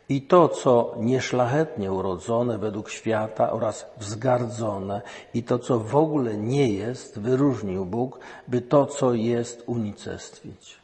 [0.08, 5.02] I to, co nieszlachetnie urodzone według świata oraz wzgardzone,
[5.34, 10.79] i to, co w ogóle nie jest, wyróżnił Bóg, by to, co jest, unicestwić.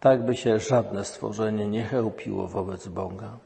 [0.00, 3.38] Tak by się żadne stworzenie nie chełpiło wobec Boga.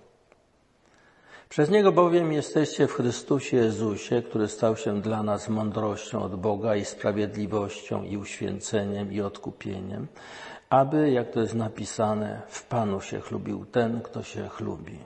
[1.49, 6.77] Przez Niego bowiem jesteście w Chrystusie Jezusie, który stał się dla nas mądrością od Boga
[6.77, 10.07] i sprawiedliwością i uświęceniem i odkupieniem,
[10.71, 14.99] aby, jak to jest napisane, w Panu się chlubił ten, kto się chlubi.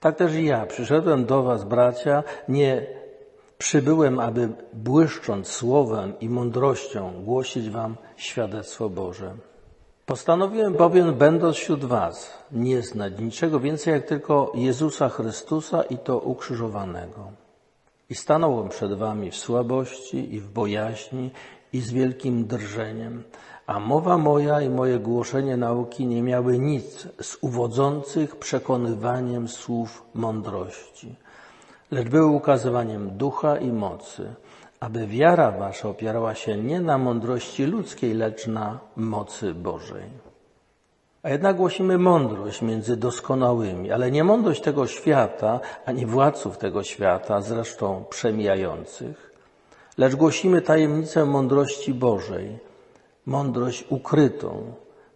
[0.00, 2.86] Tak też i ja przyszedłem do Was, bracia, nie
[3.58, 9.34] przybyłem, aby błyszcząc słowem i mądrością głosić Wam świadectwo Boże.
[10.06, 16.18] Postanowiłem bowiem, będąc wśród Was, nie znać niczego więcej jak tylko Jezusa Chrystusa i to
[16.18, 17.30] ukrzyżowanego.
[18.10, 21.30] I stanąłem przed Wami w słabości i w bojaźni
[21.72, 23.22] i z wielkim drżeniem,
[23.66, 31.14] a mowa moja i moje głoszenie nauki nie miały nic z uwodzących przekonywaniem słów mądrości,
[31.90, 34.34] lecz były ukazywaniem ducha i mocy,
[34.82, 40.10] aby wiara wasza opierała się nie na mądrości ludzkiej, lecz na mocy Bożej.
[41.22, 47.40] A jednak głosimy mądrość między doskonałymi, ale nie mądrość tego świata, ani władców tego świata,
[47.40, 49.32] zresztą przemijających,
[49.98, 52.58] lecz głosimy tajemnicę mądrości Bożej,
[53.26, 54.72] mądrość ukrytą,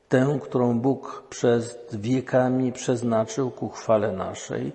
[0.08, 4.72] tę, którą Bóg przez wiekami przeznaczył ku chwale naszej,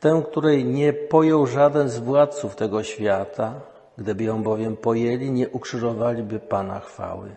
[0.00, 6.40] tę, której nie pojął żaden z władców tego świata, Gdyby ją bowiem pojęli, nie ukrzyżowaliby
[6.40, 7.36] Pana chwały.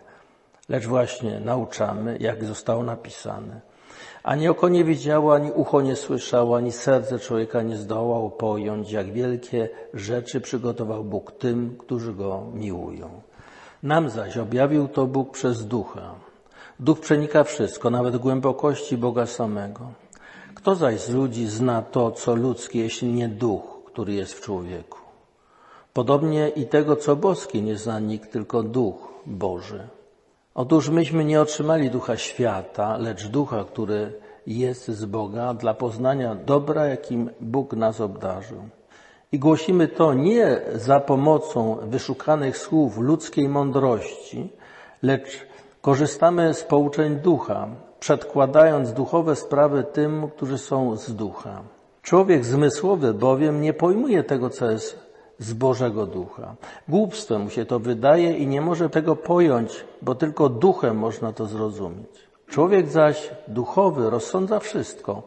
[0.68, 3.60] Lecz właśnie nauczamy, jak zostało napisane.
[4.22, 9.12] Ani oko nie widziało, ani ucho nie słyszało, ani serce człowieka nie zdołało pojąć, jak
[9.12, 13.10] wielkie rzeczy przygotował Bóg tym, którzy Go miłują.
[13.82, 16.14] Nam zaś objawił to Bóg przez Ducha.
[16.80, 19.80] Duch przenika wszystko, nawet głębokości Boga samego.
[20.54, 25.07] Kto zaś z ludzi zna to, co ludzkie, jeśli nie Duch, który jest w człowieku?
[25.98, 29.88] Podobnie i tego, co boskie, nie zna nikt, tylko Duch Boży.
[30.54, 34.12] Otóż myśmy nie otrzymali ducha świata, lecz ducha, który
[34.46, 38.58] jest z Boga dla poznania dobra, jakim Bóg nas obdarzył.
[39.32, 44.48] I głosimy to nie za pomocą wyszukanych słów ludzkiej mądrości,
[45.02, 45.46] lecz
[45.82, 47.68] korzystamy z pouczeń ducha,
[48.00, 51.62] przedkładając duchowe sprawy tym, którzy są z ducha.
[52.02, 55.07] Człowiek zmysłowy bowiem nie pojmuje tego, co jest
[55.38, 56.54] z Bożego Ducha.
[56.88, 61.46] Głupstwem mu się to wydaje i nie może tego pojąć, bo tylko duchem można to
[61.46, 62.28] zrozumieć.
[62.46, 65.22] Człowiek zaś duchowy rozsądza wszystko,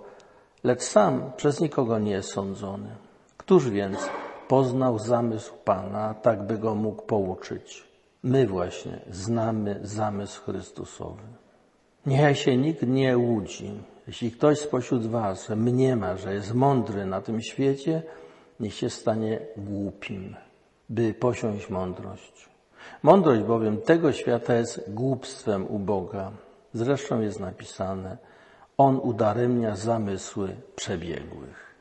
[0.63, 2.89] lecz sam przez nikogo nie jest sądzony.
[3.37, 3.97] Któż więc
[4.47, 7.83] poznał zamysł Pana, tak by go mógł pouczyć?
[8.23, 11.23] My właśnie znamy zamysł Chrystusowy.
[12.05, 13.71] Niechaj się nikt nie łudzi.
[14.07, 18.03] Jeśli ktoś spośród Was mniema, że jest mądry na tym świecie,
[18.61, 20.35] niech się stanie głupim,
[20.89, 22.49] by posiąść mądrość.
[23.03, 26.31] Mądrość bowiem tego świata jest głupstwem u Boga.
[26.73, 28.17] Zresztą jest napisane,
[28.77, 31.75] On udaremnia zamysły przebiegłych.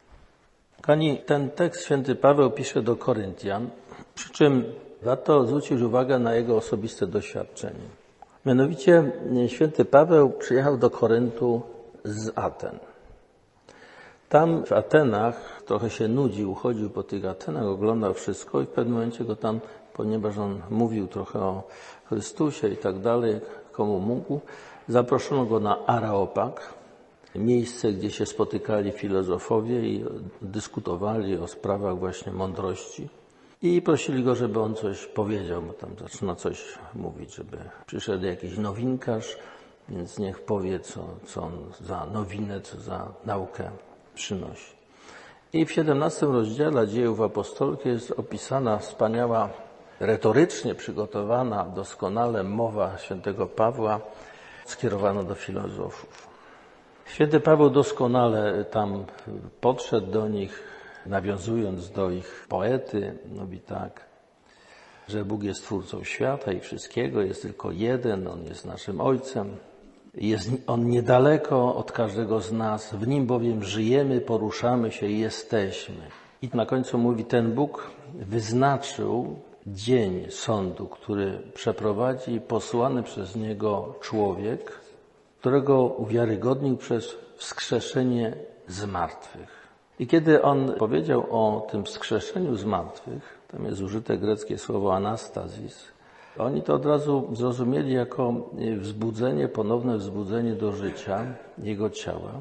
[0.83, 3.71] Kani, ten tekst święty Paweł pisze do Koryntian,
[4.14, 4.64] przy czym
[5.03, 7.88] warto zwrócić uwagę na jego osobiste doświadczenie.
[8.47, 9.12] Mianowicie
[9.47, 11.62] święty Paweł przyjechał do Koryntu
[12.05, 12.79] z Aten.
[14.31, 18.95] Tam w Atenach trochę się nudził, chodził po tych Atenach, oglądał wszystko i w pewnym
[18.95, 19.61] momencie go tam,
[19.95, 21.62] ponieważ on mówił trochę o
[22.05, 23.40] Chrystusie i tak dalej,
[23.73, 24.40] komu mógł,
[24.88, 26.75] zaproszono go na Araopag,
[27.35, 30.05] miejsce, gdzie się spotykali filozofowie i
[30.43, 33.09] dyskutowali o sprawach właśnie mądrości.
[33.62, 38.59] I prosili go, żeby on coś powiedział, bo tam zaczyna coś mówić, żeby przyszedł jakiś
[38.59, 39.37] nowinkarz,
[39.88, 43.71] więc niech powie, co, co on za nowinę, co za naukę
[44.20, 44.72] przynosi.
[45.52, 49.48] I w 17 rozdziale dziejów apostolskich jest opisana wspaniała,
[50.00, 54.01] retorycznie przygotowana, doskonale mowa świętego Pawła
[54.66, 56.28] skierowana do filozofów.
[57.07, 59.05] Święty Paweł doskonale tam
[59.61, 60.62] podszedł do nich,
[61.07, 64.05] nawiązując do ich poety, mówi tak,
[65.09, 69.57] że Bóg jest twórcą świata i wszystkiego, jest tylko jeden, On jest naszym Ojcem,
[70.14, 76.02] jest On niedaleko od każdego z nas, w Nim bowiem żyjemy, poruszamy się i jesteśmy.
[76.42, 79.36] I na końcu mówi, ten Bóg wyznaczył
[79.66, 84.72] dzień sądu, który przeprowadzi posłany przez Niego człowiek,
[85.40, 88.36] którego uwiarygodnił przez wskrzeszenie
[88.68, 89.61] z martwych.
[89.98, 95.84] I kiedy on powiedział o tym wskrzeszeniu z martwych, tam jest użyte greckie słowo anastazis,
[96.39, 98.35] oni to od razu zrozumieli jako
[98.78, 101.26] wzbudzenie, ponowne wzbudzenie do życia
[101.59, 102.33] jego ciała.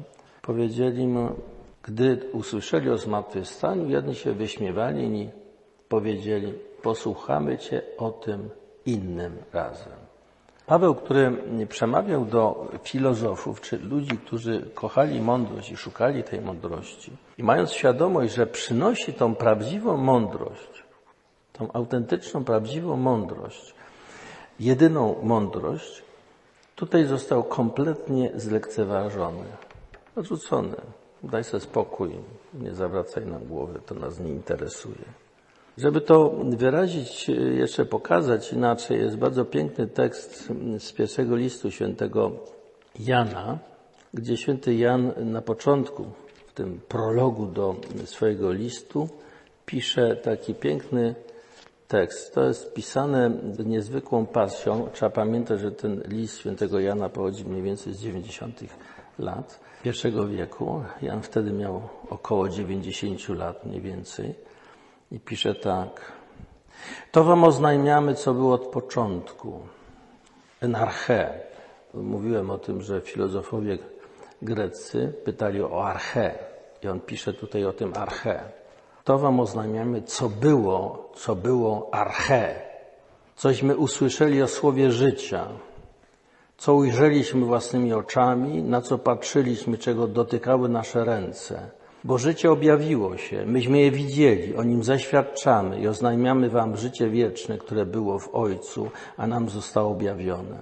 [0.42, 1.28] Powiedzieli mu,
[1.82, 5.30] gdy usłyszeli o zmartwychwstaniu, jedni się wyśmiewali, inni
[5.88, 8.50] powiedzieli, posłuchamy Cię o tym
[8.86, 9.92] innym razem.
[10.66, 11.36] Paweł, który
[11.68, 18.34] przemawiał do filozofów, czy ludzi, którzy kochali mądrość i szukali tej mądrości, i mając świadomość,
[18.34, 20.84] że przynosi tą prawdziwą mądrość,
[21.52, 23.74] tą autentyczną, prawdziwą mądrość,
[24.60, 26.02] jedyną mądrość,
[26.76, 29.44] tutaj został kompletnie zlekceważony,
[30.16, 30.76] odrzucony.
[31.22, 32.10] Daj sobie spokój,
[32.54, 35.04] nie zawracaj nam głowy, to nas nie interesuje.
[35.78, 42.30] Żeby to wyrazić, jeszcze pokazać inaczej, jest bardzo piękny tekst z pierwszego listu świętego
[42.98, 43.58] Jana,
[44.14, 46.04] gdzie święty Jan na początku,
[46.46, 49.08] w tym prologu do swojego listu,
[49.66, 51.14] pisze taki piękny
[51.90, 52.34] tekst.
[52.34, 53.30] To jest pisane
[53.64, 54.88] niezwykłą pasją.
[54.92, 58.60] Trzeba pamiętać, że ten list świętego Jana pochodzi mniej więcej z 90
[59.18, 60.82] lat pierwszego wieku.
[61.02, 64.34] Jan wtedy miał około 90 lat mniej więcej.
[65.12, 66.12] I pisze tak.
[67.12, 69.60] To wam oznajmiamy, co było od początku.
[70.60, 71.40] Enarche.
[71.94, 73.78] Mówiłem o tym, że filozofowie
[74.42, 76.38] greccy pytali o arche.
[76.82, 78.59] I on pisze tutaj o tym arche.
[79.04, 82.54] To wam oznajmiamy, co było, co było arche.
[83.36, 85.46] Cośmy usłyszeli o słowie życia,
[86.56, 91.70] co ujrzeliśmy własnymi oczami, na co patrzyliśmy, czego dotykały nasze ręce.
[92.04, 97.58] Bo życie objawiło się, myśmy je widzieli, o nim zaświadczamy i oznajmiamy wam życie wieczne,
[97.58, 100.58] które było w Ojcu, a nam zostało objawione.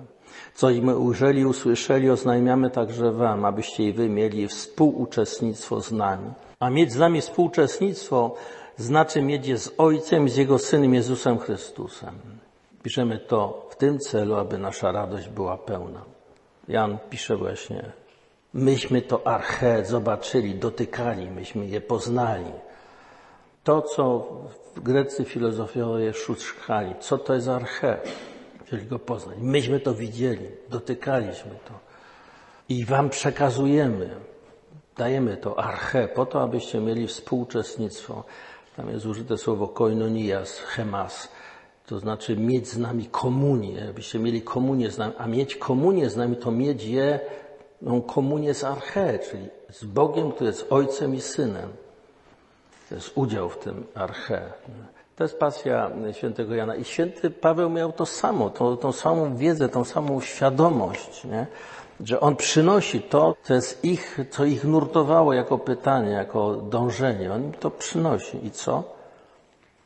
[0.54, 6.30] Cośmy ujrzeli, usłyszeli, oznajmiamy także wam, abyście i wy mieli współuczestnictwo z nami.
[6.60, 8.34] A mieć z nami współuczestnictwo
[8.76, 12.14] znaczy mieć je z Ojcem z Jego Synem Jezusem Chrystusem.
[12.82, 16.04] Piszemy to w tym celu, aby nasza radość była pełna.
[16.68, 17.92] Jan pisze właśnie,
[18.54, 22.52] myśmy to arche zobaczyli, dotykali, myśmy je poznali.
[23.64, 24.28] To, co
[24.76, 27.98] greccy filozofowie szukali, co to jest arche,
[28.66, 29.38] chcieli go poznać.
[29.40, 31.74] Myśmy to widzieli, dotykaliśmy to
[32.68, 34.10] i wam przekazujemy,
[34.98, 38.24] dajemy to arche po to, abyście mieli współuczestnictwo.
[38.76, 41.28] Tam jest użyte słowo koinonias, chemas,
[41.86, 46.16] to znaczy mieć z nami komunię, abyście mieli komunię z nami, a mieć komunię z
[46.16, 47.20] nami to mieć je,
[47.82, 51.68] no, komunię z arche, czyli z Bogiem, który jest Ojcem i Synem.
[52.88, 54.52] To jest udział w tym arche.
[55.16, 56.76] To jest pasja świętego Jana.
[56.76, 61.46] I święty Paweł miał to samo, tą, tą samą wiedzę, tą samą świadomość, nie?
[62.04, 67.32] Że on przynosi to, co jest ich, co ich nurtowało jako pytanie, jako dążenie.
[67.32, 68.46] On im to przynosi.
[68.46, 68.84] I co?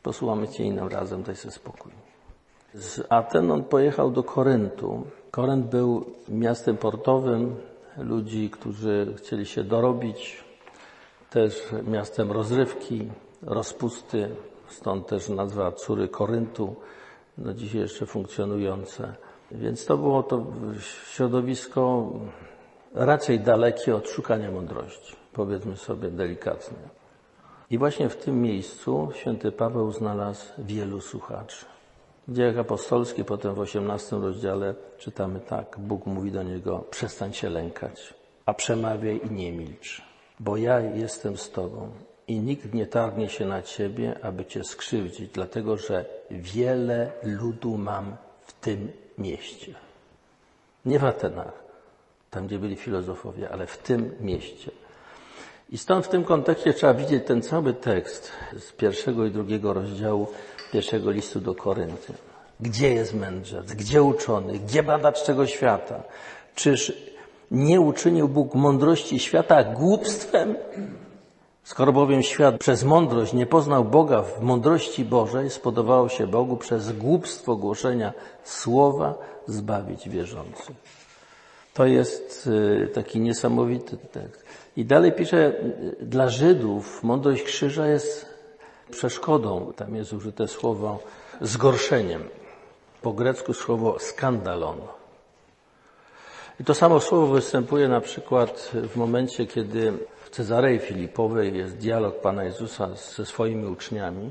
[0.03, 1.93] Posłuchamy Cię innym razem, daj sobie spokój.
[2.75, 5.07] Z Aten on pojechał do Koryntu.
[5.31, 7.57] Korynt był miastem portowym
[7.97, 10.45] ludzi, którzy chcieli się dorobić,
[11.31, 13.09] też miastem rozrywki,
[13.43, 14.29] rozpusty,
[14.69, 16.75] stąd też nazwa Córy Koryntu,
[17.39, 19.15] no dzisiaj jeszcze funkcjonujące.
[19.55, 20.47] Więc to było to
[21.13, 22.13] środowisko
[22.95, 26.79] raczej dalekie od szukania mądrości, powiedzmy sobie delikatnie.
[27.71, 31.67] I właśnie w tym miejscu święty Paweł znalazł wielu słuchaczy.
[32.29, 35.77] W dziejach apostolskich, potem w osiemnastym rozdziale czytamy tak.
[35.79, 38.15] Bóg mówi do niego, przestań się lękać,
[38.47, 40.03] a przemawiaj i nie milcz,
[40.41, 41.91] bo ja jestem z tobą
[42.29, 48.17] i nikt nie targnie się na ciebie, aby cię skrzywdzić, dlatego że wiele ludu mam
[48.43, 49.75] w tym mieście.
[50.85, 51.53] Nie w Atenach,
[52.31, 54.71] tam gdzie byli filozofowie, ale w tym mieście.
[55.71, 60.27] I stąd w tym kontekście trzeba widzieć ten cały tekst z pierwszego i drugiego rozdziału
[60.73, 62.13] pierwszego listu do Korynty.
[62.61, 63.73] Gdzie jest mędrzec?
[63.73, 64.59] Gdzie uczony?
[64.59, 66.03] Gdzie badacz tego świata?
[66.55, 66.93] Czyż
[67.51, 70.57] nie uczynił Bóg mądrości świata głupstwem?
[71.65, 76.93] Skoro bowiem świat przez mądrość nie poznał Boga w mądrości Bożej, spodobało się Bogu przez
[76.93, 78.13] głupstwo głoszenia
[78.45, 79.15] słowa
[79.47, 80.77] zbawić wierzących.
[81.75, 84.45] To jest y, taki niesamowity tekst.
[84.77, 85.53] I dalej pisze,
[86.01, 88.27] dla Żydów mądrość krzyża jest
[88.91, 89.73] przeszkodą.
[89.77, 90.99] Tam jest użyte słowo
[91.41, 92.23] zgorszeniem.
[93.03, 94.77] Po grecku słowo skandalon.
[96.61, 99.93] I to samo słowo występuje na przykład w momencie, kiedy
[100.33, 104.31] Cezarei Filipowej jest dialog Pana Jezusa ze swoimi uczniami.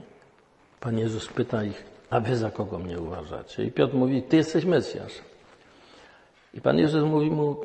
[0.79, 3.63] Pan Jezus pyta ich, a wy za kogo mnie uważacie?
[3.63, 5.13] I Piotr mówi, ty jesteś Mesjasz.
[6.53, 7.55] I Pan Jezus mówi mu,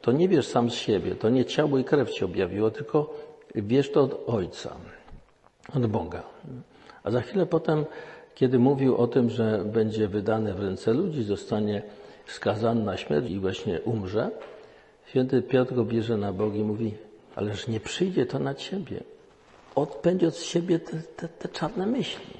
[0.00, 3.14] to nie wiesz sam z siebie, to nie ciało i krew ci objawiło, tylko
[3.54, 4.76] wiesz to od Ojca,
[5.74, 6.22] od Boga.
[7.02, 7.84] A za chwilę potem,
[8.34, 11.82] kiedy mówił o tym, że będzie wydany w ręce ludzi, zostanie
[12.26, 14.30] skazany na śmierć i właśnie umrze,
[15.06, 17.07] święty Piotr go bierze na bok i mówi,
[17.38, 19.00] ależ nie przyjdzie to na ciebie.
[19.74, 22.34] Odpędź od siebie te, te, te czarne myśli.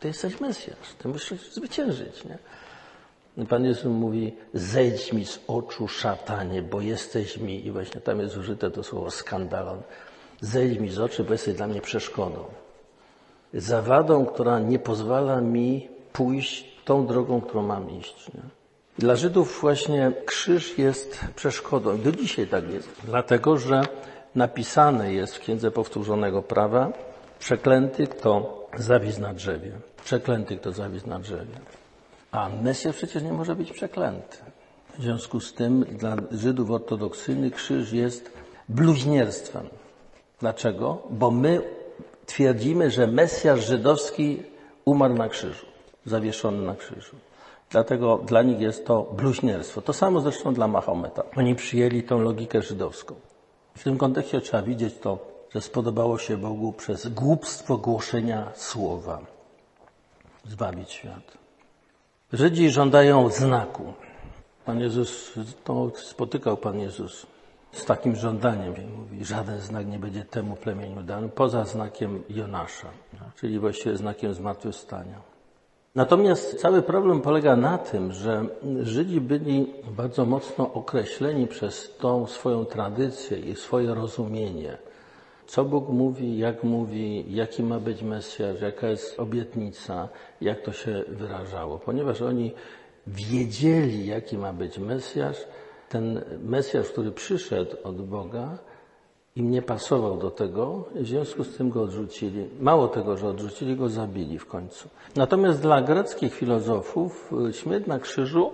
[0.00, 2.24] Ty jesteś Mesjasz, ty musisz zwyciężyć.
[2.24, 2.38] Nie?
[3.42, 8.20] I Pan Jezus mówi, zejdź mi z oczu szatanie, bo jesteś mi, i właśnie tam
[8.20, 9.82] jest użyte to słowo skandalon,
[10.40, 12.44] zejdź mi z oczu, bo jesteś dla mnie przeszkodą.
[13.54, 18.28] Zawadą, która nie pozwala mi pójść tą drogą, którą mam iść.
[18.34, 18.40] Nie?
[18.98, 21.98] Dla Żydów właśnie krzyż jest przeszkodą.
[21.98, 22.88] Do dzisiaj tak jest.
[23.04, 23.82] Dlatego, że
[24.36, 26.92] napisane jest w Księdze Powtórzonego Prawa
[27.38, 29.72] przeklęty, kto zawisł na drzewie.
[30.04, 31.58] Przeklęty, kto zawisł na drzewie.
[32.30, 34.36] A Mesjasz przecież nie może być przeklęty.
[34.98, 38.32] W związku z tym dla Żydów ortodoksyjnych krzyż jest
[38.68, 39.66] bluźnierstwem.
[40.40, 41.02] Dlaczego?
[41.10, 41.62] Bo my
[42.26, 44.42] twierdzimy, że Mesjasz żydowski
[44.84, 45.66] umarł na krzyżu,
[46.06, 47.16] zawieszony na krzyżu.
[47.70, 49.82] Dlatego dla nich jest to bluźnierstwo.
[49.82, 51.22] To samo zresztą dla Mahometa.
[51.36, 53.14] Oni przyjęli tą logikę żydowską.
[53.76, 55.18] W tym kontekście trzeba widzieć to,
[55.54, 59.20] że spodobało się Bogu przez głupstwo głoszenia słowa
[60.44, 61.38] zbawić świat.
[62.32, 63.92] Żydzi żądają znaku.
[64.64, 65.32] Pan Jezus,
[65.64, 67.26] to spotykał Pan Jezus
[67.72, 68.74] z takim żądaniem.
[68.96, 72.88] Mówi, żaden znak nie będzie temu plemieniu dany, poza znakiem Jonasza,
[73.36, 75.35] czyli właściwie znakiem zmartwychwstania.
[75.96, 78.46] Natomiast cały problem polega na tym, że
[78.82, 84.78] Żydzi byli bardzo mocno określeni przez tą swoją tradycję i swoje rozumienie.
[85.46, 90.08] Co Bóg mówi, jak mówi, jaki ma być Mesjasz, jaka jest obietnica,
[90.40, 91.78] jak to się wyrażało.
[91.78, 92.52] Ponieważ oni
[93.06, 95.44] wiedzieli, jaki ma być Mesjasz,
[95.88, 98.58] ten Mesjasz, który przyszedł od Boga,
[99.36, 102.48] im nie pasował do tego, w związku z tym go odrzucili.
[102.60, 104.88] Mało tego, że odrzucili, go zabili w końcu.
[105.16, 108.52] Natomiast dla greckich filozofów y, śmierć na krzyżu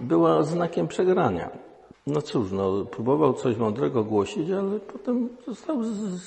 [0.00, 1.50] była znakiem przegrania.
[2.06, 5.84] No cóż, no, próbował coś mądrego głosić, ale potem został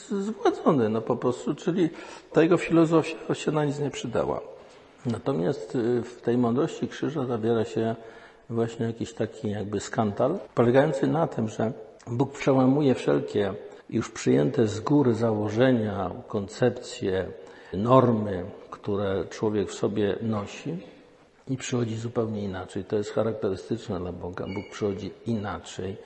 [0.09, 1.89] zgładzony, no po prostu, czyli
[2.31, 4.41] ta jego filozofia się na nic nie przydała.
[5.05, 7.95] Natomiast y, w tej mądrości krzyża zawiera się
[8.49, 11.71] właśnie jakiś taki jakby skandal, polegający na tym, że
[12.07, 13.53] Bóg przełamuje wszelkie
[13.89, 17.25] już przyjęte z góry założenia, koncepcje,
[17.73, 20.77] normy, które człowiek w sobie nosi
[21.47, 22.83] i przychodzi zupełnie inaczej.
[22.83, 24.45] To jest charakterystyczne dla Boga.
[24.47, 25.97] Bóg przychodzi inaczej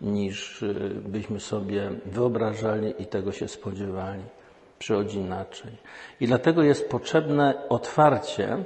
[0.00, 0.74] niż y,
[1.06, 4.22] byśmy sobie wyobrażali i tego się spodziewali.
[4.78, 5.72] Przychodzi inaczej.
[6.20, 8.64] I dlatego jest potrzebne otwarcie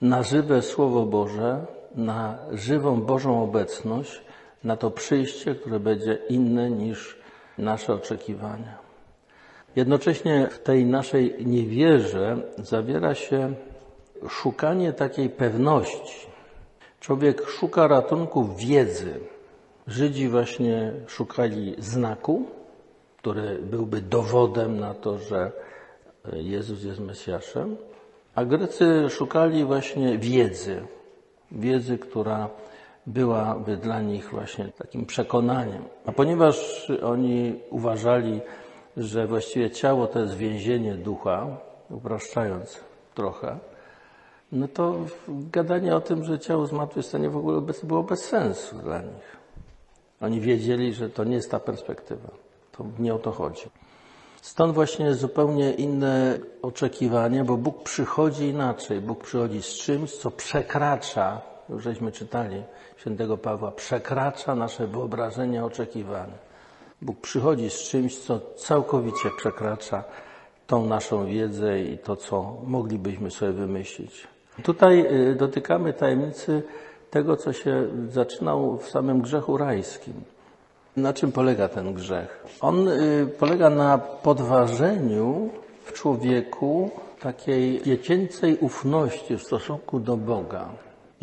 [0.00, 4.20] na żywe Słowo Boże, na żywą Bożą obecność,
[4.64, 7.21] na to przyjście, które będzie inne niż
[7.58, 8.78] nasze oczekiwania.
[9.76, 13.54] Jednocześnie w tej naszej niewierze zawiera się
[14.28, 16.26] szukanie takiej pewności.
[17.00, 19.20] Człowiek szuka ratunku wiedzy.
[19.86, 22.46] Żydzi właśnie szukali znaku,
[23.16, 25.52] który byłby dowodem na to, że
[26.32, 27.76] Jezus jest Mesjaszem,
[28.34, 30.82] a Grecy szukali właśnie wiedzy.
[31.52, 32.48] Wiedzy, która
[33.06, 35.82] byłaby dla nich właśnie takim przekonaniem.
[36.06, 38.40] A ponieważ oni uważali,
[38.96, 41.46] że właściwie ciało to jest więzienie ducha,
[41.90, 42.80] upraszczając
[43.14, 43.58] trochę,
[44.52, 44.94] no to
[45.28, 49.36] gadanie o tym, że ciało zmartwychwstanie w ogóle było bez sensu dla nich.
[50.20, 52.28] Oni wiedzieli, że to nie jest ta perspektywa.
[52.72, 53.70] To nie o to chodzi.
[54.42, 59.00] Stąd właśnie zupełnie inne oczekiwanie, bo Bóg przychodzi inaczej.
[59.00, 62.62] Bóg przychodzi z czymś, co przekracza, już żeśmy czytali,
[62.96, 66.52] świętego Pawła, przekracza nasze wyobrażenia, oczekiwania.
[67.02, 70.04] Bóg przychodzi z czymś, co całkowicie przekracza
[70.66, 74.26] tą naszą wiedzę i to, co moglibyśmy sobie wymyślić.
[74.62, 76.62] Tutaj y, dotykamy tajemnicy
[77.10, 80.14] tego, co się zaczynał w samym grzechu rajskim.
[80.96, 82.44] Na czym polega ten grzech?
[82.60, 85.50] On y, polega na podważeniu
[85.84, 86.90] w człowieku
[87.20, 90.68] takiej dziecięcej ufności w stosunku do Boga.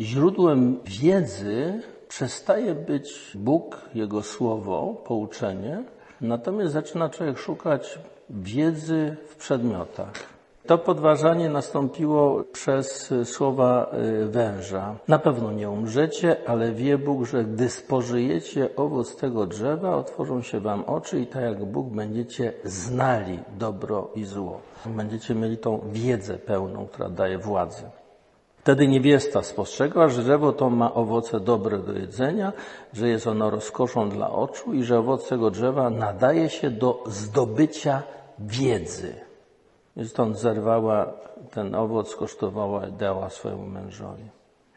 [0.00, 5.82] Źródłem wiedzy przestaje być Bóg, Jego Słowo, pouczenie,
[6.20, 7.98] natomiast zaczyna człowiek szukać
[8.30, 10.12] wiedzy w przedmiotach.
[10.66, 13.90] To podważanie nastąpiło przez słowa
[14.22, 14.96] y, węża.
[15.08, 20.60] Na pewno nie umrzecie, ale wie Bóg, że gdy spożyjecie owoc tego drzewa, otworzą się
[20.60, 24.60] wam oczy i tak jak Bóg będziecie znali dobro i zło.
[24.86, 27.99] Będziecie mieli tą wiedzę pełną, która daje władzę.
[28.70, 32.52] Wtedy niewiesta spostrzegła, że drzewo to ma owoce dobre do jedzenia,
[32.92, 38.02] że jest ono rozkoszą dla oczu i że owoc tego drzewa nadaje się do zdobycia
[38.38, 39.14] wiedzy.
[39.96, 41.12] I stąd zerwała
[41.50, 44.24] ten owoc, skosztowała i dała swojemu mężowi.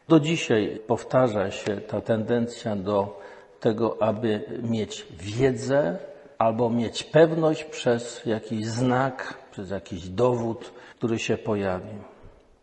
[0.08, 3.20] Do dzisiaj powtarza się ta tendencja do
[3.60, 5.96] tego, aby mieć wiedzę
[6.38, 12.13] albo mieć pewność przez jakiś znak, przez jakiś dowód, który się pojawi.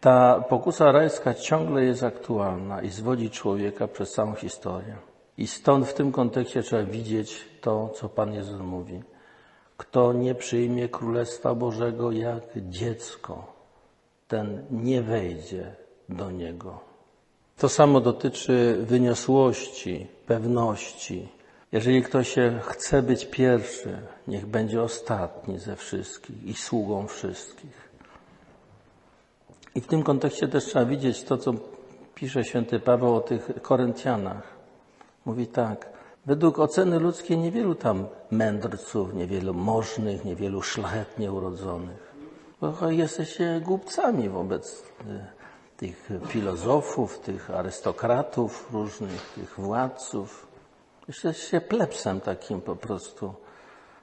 [0.01, 4.95] Ta pokusa rajska ciągle jest aktualna i zwodzi człowieka przez całą historię.
[5.37, 9.01] I stąd w tym kontekście trzeba widzieć to, co Pan Jezus mówi.
[9.77, 13.53] Kto nie przyjmie Królestwa Bożego jak dziecko,
[14.27, 15.75] ten nie wejdzie
[16.09, 16.79] do Niego.
[17.57, 21.29] To samo dotyczy wyniosłości, pewności.
[21.71, 23.97] Jeżeli ktoś chce być pierwszy,
[24.27, 27.90] niech będzie ostatni ze wszystkich i sługą wszystkich.
[29.75, 31.53] I w tym kontekście też trzeba widzieć to, co
[32.15, 34.43] pisze święty Paweł o tych Koryntianach.
[35.25, 35.89] Mówi tak,
[36.25, 42.11] według oceny ludzkiej niewielu tam mędrców, niewielu możnych, niewielu szlachetnie urodzonych.
[42.61, 44.83] Bo jesteście głupcami wobec y,
[45.77, 50.47] tych filozofów, tych arystokratów różnych, tych władców.
[51.07, 53.33] Jesteście plebsem takim po prostu.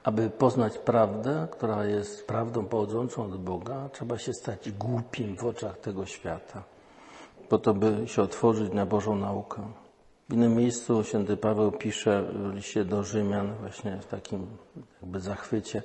[0.03, 5.79] Aby poznać prawdę, która jest prawdą pochodzącą od Boga, trzeba się stać głupim w oczach
[5.79, 6.63] tego świata,
[7.49, 9.61] po to, by się otworzyć na Bożą naukę.
[10.29, 14.47] W innym miejscu święty Paweł pisze w liście do Rzymian, właśnie w takim
[15.01, 15.83] jakby zachwycie,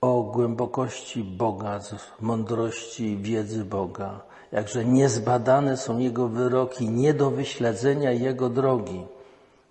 [0.00, 1.80] o głębokości Boga,
[2.20, 4.20] mądrości wiedzy Boga,
[4.52, 9.06] jakże niezbadane są Jego wyroki, nie do wyśledzenia Jego drogi.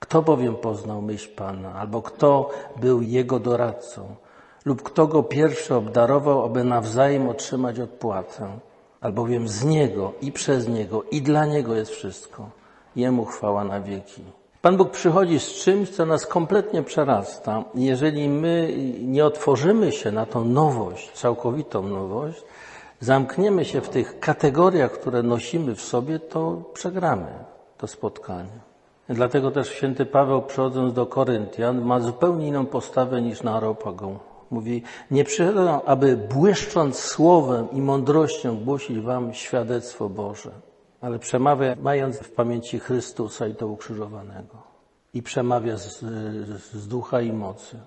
[0.07, 4.15] Kto bowiem poznał myśl Pana, albo kto był Jego doradcą,
[4.65, 8.59] lub kto Go pierwszy obdarował, aby nawzajem otrzymać odpłatę,
[9.01, 12.49] albowiem z Niego i przez Niego i dla Niego jest wszystko.
[12.95, 14.21] Jemu chwała na wieki.
[14.61, 17.63] Pan Bóg przychodzi z czymś, co nas kompletnie przerasta.
[17.75, 22.43] Jeżeli my nie otworzymy się na tą nowość, całkowitą nowość,
[22.99, 27.31] zamkniemy się w tych kategoriach, które nosimy w sobie, to przegramy
[27.77, 28.66] to spotkanie.
[29.09, 34.19] Dlatego też święty Paweł, przychodząc do Koryntian, ma zupełnie inną postawę niż na Areopagą.
[34.51, 40.51] Mówi, nie przychodzę, aby błyszcząc słowem i mądrością głosić wam świadectwo Boże,
[41.01, 44.57] ale przemawia mając w pamięci Chrystusa i to ukrzyżowanego.
[45.13, 45.99] I przemawia z,
[46.71, 47.79] z ducha i mocy.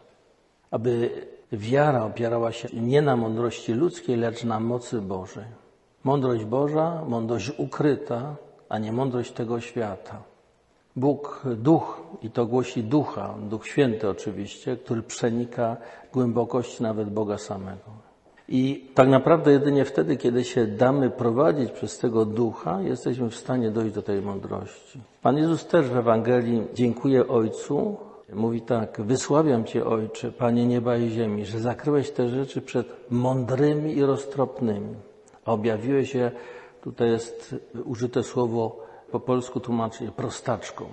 [0.70, 1.10] Aby
[1.52, 5.44] wiara opierała się nie na mądrości ludzkiej, lecz na mocy Bożej.
[6.04, 8.36] Mądrość Boża, mądrość ukryta,
[8.68, 10.29] a nie mądrość tego świata.
[11.00, 15.76] Bóg, duch, i to głosi ducha, duch święty oczywiście, który przenika
[16.12, 17.90] głębokości nawet Boga samego.
[18.48, 23.70] I tak naprawdę jedynie wtedy, kiedy się damy prowadzić przez tego ducha, jesteśmy w stanie
[23.70, 25.00] dojść do tej mądrości.
[25.22, 27.96] Pan Jezus też w Ewangelii dziękuję Ojcu.
[28.32, 33.96] Mówi tak, wysławiam Cię Ojcze, Panie nieba i ziemi, że zakryłeś te rzeczy przed mądrymi
[33.96, 34.94] i roztropnymi.
[35.44, 36.30] A objawiłeś się,
[36.82, 40.84] tutaj jest użyte słowo po polsku tłumaczy prostaczką.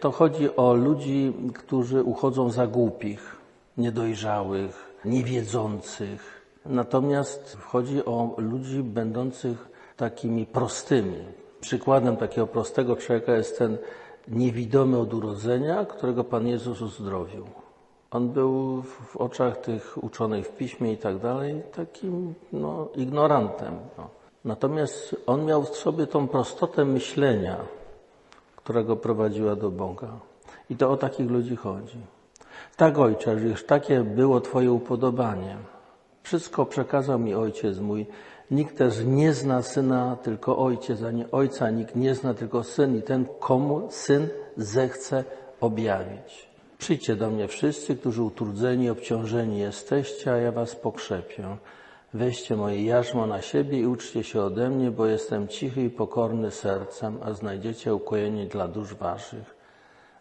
[0.00, 3.36] To chodzi o ludzi, którzy uchodzą za głupich,
[3.78, 6.42] niedojrzałych, niewiedzących.
[6.66, 11.24] Natomiast chodzi o ludzi będących takimi prostymi.
[11.60, 13.78] Przykładem takiego prostego człowieka jest ten
[14.28, 17.44] niewidomy od urodzenia, którego Pan Jezus uzdrowił.
[18.10, 23.74] On był w oczach tych uczonych w piśmie i tak dalej takim no, ignorantem.
[23.98, 24.17] No.
[24.44, 27.56] Natomiast on miał w sobie tą prostotę myślenia,
[28.56, 30.08] która go prowadziła do Boga.
[30.70, 31.98] I to o takich ludzi chodzi.
[32.76, 35.56] Tak, ojcze, już takie było Twoje upodobanie.
[36.22, 38.06] Wszystko przekazał mi ojciec mój.
[38.50, 41.70] Nikt też nie zna syna, tylko ojciec, a nie ojca.
[41.70, 45.24] Nikt nie zna, tylko syn i ten, komu syn zechce
[45.60, 46.48] objawić.
[46.78, 51.56] Przyjdźcie do mnie wszyscy, którzy utrudzeni, obciążeni jesteście, a ja was pokrzepię.
[52.14, 56.50] Weźcie moje jarzmo na siebie i uczcie się ode mnie, bo jestem cichy i pokorny
[56.50, 59.54] sercem, a znajdziecie ukojenie dla dusz waszych.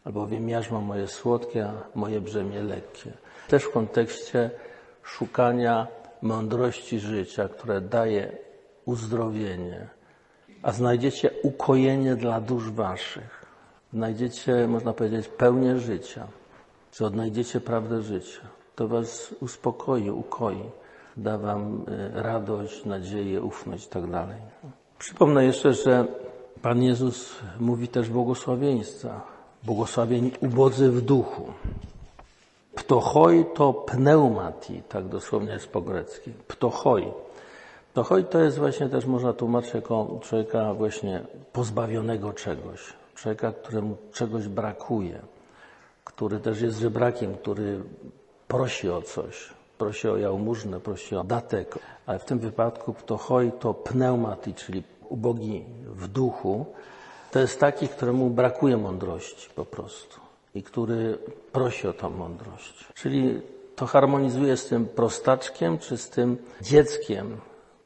[0.03, 3.11] Albowiem jarzmo moje słodkie, a moje brzemię lekkie.
[3.47, 4.49] Też w kontekście
[5.03, 5.87] szukania
[6.21, 8.37] mądrości życia, które daje
[8.85, 9.87] uzdrowienie,
[10.63, 13.45] a znajdziecie ukojenie dla dusz waszych.
[13.93, 16.27] Znajdziecie, można powiedzieć, pełnię życia,
[16.91, 18.41] czy odnajdziecie prawdę życia.
[18.75, 20.63] To was uspokoi, ukoi
[21.17, 24.37] da Wam e, radość, nadzieję, ufność tak dalej.
[24.99, 26.05] Przypomnę jeszcze, że
[26.61, 29.21] Pan Jezus mówi też błogosławieństwa.
[29.63, 31.53] Błogosławieni ubodzy w duchu.
[32.75, 36.31] Ptochoi to pneumati, tak dosłownie jest po grecki.
[36.47, 37.11] Ptochoi.
[37.93, 41.21] To choć to jest właśnie też można tłumaczyć jako człowieka właśnie
[41.53, 45.19] pozbawionego czegoś, człowieka, któremu czegoś brakuje,
[46.03, 47.79] który też jest żebrakiem, który
[48.47, 53.51] prosi o coś, prosi o jałmużnę, prosi o datek, ale w tym wypadku to hoj
[53.59, 56.65] to pneumati, czyli ubogi w duchu,
[57.31, 60.19] to jest taki, któremu brakuje mądrości po prostu
[60.55, 61.17] i który
[61.51, 62.87] prosi o tą mądrość.
[62.93, 63.41] Czyli
[63.75, 67.37] to harmonizuje z tym prostaczkiem, czy z tym dzieckiem,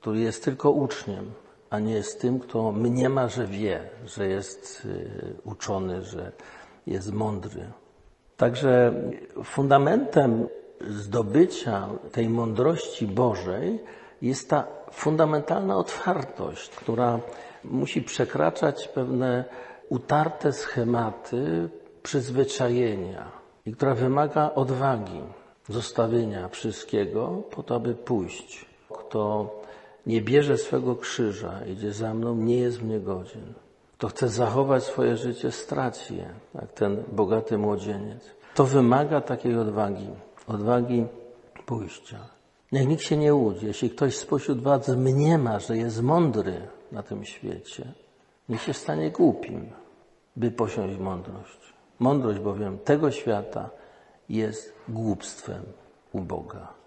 [0.01, 1.31] który jest tylko uczniem,
[1.69, 6.31] a nie jest tym, kto mniema, że wie, że jest y, uczony, że
[6.87, 7.65] jest mądry.
[8.37, 8.93] Także
[9.43, 10.47] fundamentem
[10.89, 13.79] zdobycia tej mądrości Bożej
[14.21, 17.19] jest ta fundamentalna otwartość, która
[17.63, 19.45] musi przekraczać pewne
[19.89, 21.69] utarte schematy
[22.03, 23.31] przyzwyczajenia
[23.65, 25.21] i która wymaga odwagi,
[25.69, 28.65] zostawienia wszystkiego po to, aby pójść.
[28.89, 29.49] Kto
[30.05, 33.53] nie bierze swego krzyża, idzie za mną, nie jest mnie godzien.
[33.97, 38.31] Kto chce zachować swoje życie, straci je, jak ten bogaty młodzieniec.
[38.55, 40.09] To wymaga takiej odwagi,
[40.53, 41.05] odwagi
[41.65, 42.19] pójścia.
[42.71, 43.65] Niech nikt się nie łudzi.
[43.65, 47.93] Jeśli ktoś spośród was mniema, że jest mądry na tym świecie,
[48.49, 49.71] niech się stanie głupim,
[50.35, 51.73] by posiąść mądrość.
[51.99, 53.69] Mądrość bowiem tego świata
[54.29, 55.63] jest głupstwem
[56.11, 56.80] u Boga.